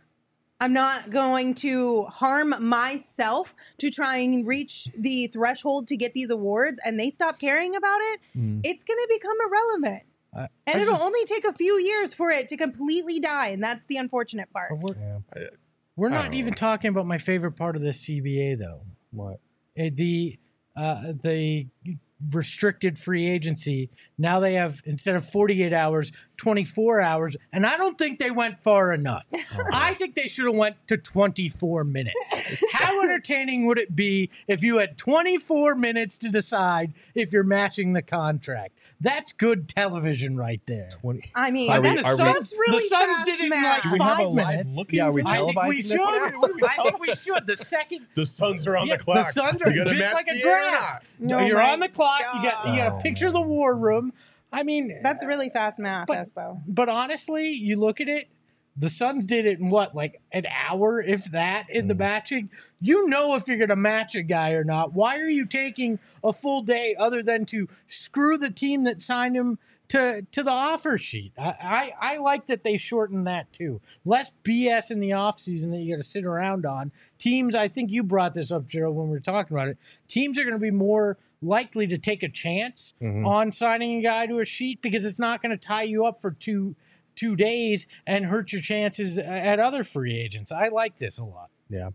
[0.60, 6.30] I'm not going to harm myself to try and reach the threshold to get these
[6.30, 8.62] awards and they stop caring about it, Mm.
[8.64, 10.04] it's going to become irrelevant.
[10.34, 13.48] I- and I it'll just- only take a few years for it to completely die.
[13.48, 14.72] And that's the unfortunate part.
[14.78, 15.48] We're, Yeah.
[15.96, 16.56] we're not even know.
[16.56, 18.82] talking about my favorite part of this CBA though.
[19.12, 19.40] What?
[19.78, 20.38] Uh, the
[20.76, 21.68] uh, the
[22.32, 26.12] restricted free agency now they have instead of 48 hours
[26.46, 29.64] 24 hours and i don't think they went far enough oh.
[29.72, 34.64] i think they should have went to 24 minutes how entertaining would it be if
[34.64, 40.62] you had 24 minutes to decide if you're matching the contract that's good television right
[40.66, 41.30] there 20.
[41.36, 43.50] I mean, Are we- that's, are we- that's really the Suns fast did it in
[43.50, 43.64] math.
[43.64, 44.76] like Do we have a five live minutes.
[44.78, 45.46] look Yeah, are we into I this?
[45.54, 45.90] think we televising should.
[45.92, 46.00] this?
[46.00, 46.14] What
[46.50, 47.48] are we I think we should.
[47.48, 49.28] The second The Suns are on Yeah, the clock.
[49.28, 51.06] The Suns are gonna just like a the draft.
[51.20, 51.42] not?
[51.42, 52.22] Oh You're on the clock.
[52.36, 54.14] You got you got a picture of the war room.
[54.52, 56.62] I mean, That's really fast math, But- Espo.
[56.68, 58.28] But honestly, you look at it.
[58.78, 62.00] The Suns did it in what, like an hour, if that, in the Mm.
[62.00, 62.50] matching.
[62.80, 64.94] You know if you're going to match a guy or not.
[64.94, 69.36] Why are you taking a full day other than to screw the team that signed
[69.36, 69.60] him
[69.90, 71.34] to to the offer sheet?
[71.38, 73.82] I I, I like that they shortened that too.
[74.06, 76.94] Less BS in the offseason that you got to sit around on.
[77.18, 79.78] Teams, I think you brought this up, Gerald, when we were talking about it.
[80.08, 83.26] Teams are going to be more likely to take a chance Mhm.
[83.26, 86.22] on signing a guy to a sheet because it's not going to tie you up
[86.22, 86.76] for two
[87.14, 90.50] two days and hurt your chances at other free agents.
[90.52, 91.50] I like this a lot.
[91.70, 91.90] Yeah.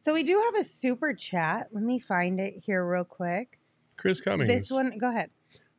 [0.00, 1.68] So we do have a super chat.
[1.72, 3.58] Let me find it here real quick.
[3.96, 4.50] Chris Cummings.
[4.50, 5.30] This one, go ahead.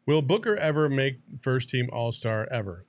[0.05, 2.85] Will Booker ever make first team All Star ever?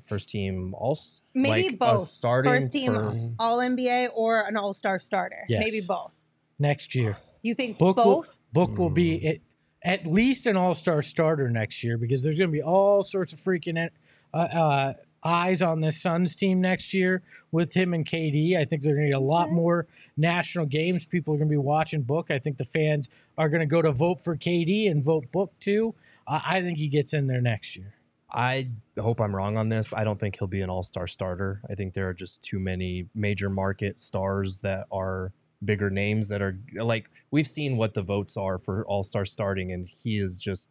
[0.00, 0.96] First team all
[1.34, 2.02] Maybe like a both.
[2.06, 5.44] starting First team for- All NBA or an All Star starter.
[5.48, 5.64] Yes.
[5.64, 6.12] Maybe both.
[6.60, 8.37] Next year, You think Book will, both?
[8.52, 9.26] Book will be Hmm.
[9.26, 9.42] it,
[9.82, 13.32] at least an All Star starter next year because there's going to be all sorts
[13.32, 13.88] of freaking
[14.34, 14.92] uh, uh,
[15.24, 17.22] eyes on this Suns team next year
[17.52, 18.56] with him and KD.
[18.56, 21.04] I think they're going to get a lot more national games.
[21.04, 22.30] People are going to be watching Book.
[22.30, 25.52] I think the fans are going to go to vote for KD and vote Book
[25.60, 25.94] too.
[26.26, 27.94] I I think he gets in there next year.
[28.30, 28.68] I
[28.98, 29.94] hope I'm wrong on this.
[29.94, 31.62] I don't think he'll be an all star starter.
[31.70, 35.32] I think there are just too many major market stars that are
[35.64, 39.72] bigger names that are like we've seen what the votes are for all star starting,
[39.72, 40.70] and he is just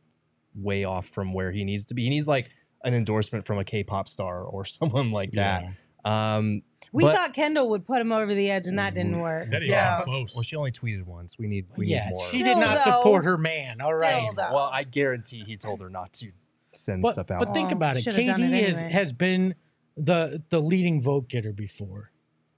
[0.55, 2.03] way off from where he needs to be.
[2.03, 2.49] He needs like
[2.83, 5.65] an endorsement from a K-pop star or someone like that.
[6.05, 6.61] Um,
[6.93, 9.49] We but- thought Kendall would put him over the edge, and that didn't work.
[9.49, 9.99] That Yeah.
[10.01, 10.35] close.
[10.35, 11.37] well, she only tweeted once.
[11.37, 12.25] We need we yeah, need more.
[12.27, 13.75] she did not though, support her man.
[13.83, 14.29] All right.
[14.35, 14.49] Though.
[14.53, 16.31] well, I guarantee he told her not to
[16.73, 17.39] send but, stuff out.
[17.45, 18.03] but think about it.
[18.03, 18.91] should've KD it has, anyway.
[18.93, 19.55] has been
[19.97, 22.11] the the leading vote getter before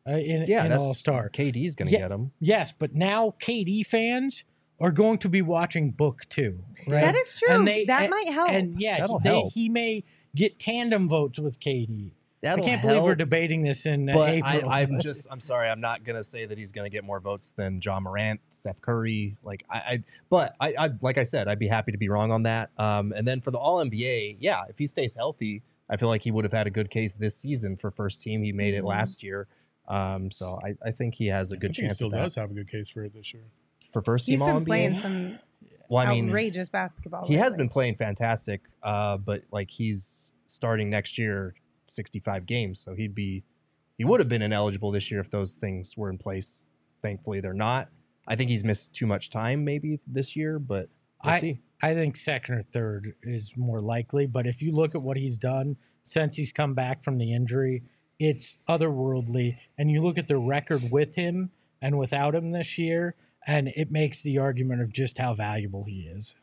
[0.09, 1.29] uh, in, yeah, in All Star.
[1.29, 1.99] KD's gonna Yeah.
[1.99, 2.31] get him.
[2.39, 4.43] Yes, but now KD fans
[4.79, 6.59] are going to be watching Book two.
[6.87, 7.01] right?
[7.01, 7.53] That is true.
[7.55, 8.49] And they- that and- might help.
[8.51, 9.53] And yeah, That'll he, they, help.
[9.53, 10.03] he may
[10.35, 12.11] get tandem votes with KD.
[12.41, 14.69] That'll I can't believe we're debating this in uh, But April.
[14.69, 15.67] I, I'm just I'm sorry.
[15.67, 19.35] I'm not gonna say that he's gonna get more votes than Ja Morant, Steph Curry.
[19.43, 22.31] Like I, I but I, I like I said, I'd be happy to be wrong
[22.31, 22.69] on that.
[22.77, 26.21] Um, and then for the All NBA, yeah, if he stays healthy, I feel like
[26.21, 28.41] he would have had a good case this season for first team.
[28.43, 28.87] He made it Mhm.
[28.87, 29.49] last year.
[29.89, 32.51] Um, so I, I think he has a I good think he still does have
[32.51, 33.43] a good case for it this year.
[33.91, 35.01] for first He's team All been playing NBA.
[35.01, 35.39] some
[35.89, 37.25] Well, I mean, outrageous basketball.
[37.25, 41.55] he has been playing fantastic, uh, but like he's starting next year,
[41.85, 43.43] 65 games, so he'd be
[43.97, 46.67] he would have been ineligible this year if those things were in place.
[47.01, 47.89] Thankfully, they're not.
[48.27, 50.89] I think he's missed too much time maybe this year, but
[51.23, 51.59] we'll I- see.
[51.81, 54.25] I think second or third is more likely.
[54.27, 57.83] But if you look at what he's done since he's come back from the injury,
[58.19, 59.57] it's otherworldly.
[59.77, 61.51] And you look at the record with him
[61.81, 63.15] and without him this year,
[63.47, 66.35] and it makes the argument of just how valuable he is.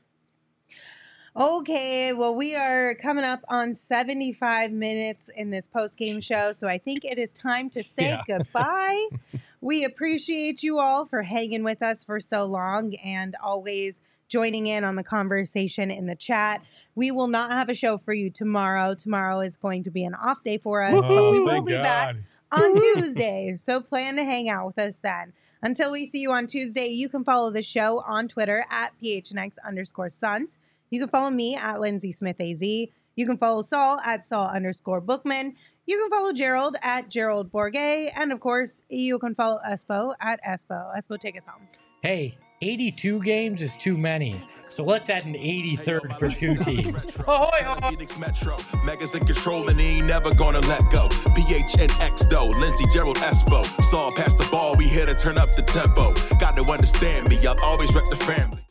[1.36, 6.66] Okay, well, we are coming up on 75 minutes in this post game show, so
[6.66, 8.22] I think it is time to say Yeah.
[8.26, 9.04] goodbye.
[9.60, 14.84] we appreciate you all for hanging with us for so long and always joining in
[14.84, 16.62] on the conversation in the chat.
[16.94, 18.94] We will not have a show for you tomorrow.
[18.94, 21.48] Tomorrow is going to be an off day for us, but oh, we Oh, will
[21.50, 22.16] thank be back
[22.52, 23.54] on Tuesday.
[23.56, 25.32] So plan to hang out with us then.
[25.62, 29.56] Until we see you on Tuesday, you can follow the show on Twitter at PHNX
[29.66, 30.58] underscore Suns.
[30.90, 32.62] You can follow me at Lindsay Smith AZ.
[32.62, 35.54] You can follow Saul at Saul underscore Bookman.
[35.86, 38.10] You can follow Gerald at Gerald Bourguet.
[38.16, 40.94] And of course, you can follow Espo at Espo.
[40.96, 41.66] Espo, take us home.
[42.02, 44.40] Hey, 82 games is too many.
[44.68, 47.06] So let's add an 83rd for two teams.
[47.18, 47.90] Ahoy, ahoy.
[47.90, 48.56] Phoenix Metro.
[48.84, 51.08] Megas in control and he ain't never gonna let go.
[51.08, 53.64] PHNX though, Lindsey Gerald Espo.
[53.82, 56.14] Saw past the ball, we here to turn up the tempo.
[56.38, 58.65] Got to understand me, I'll always rep the family.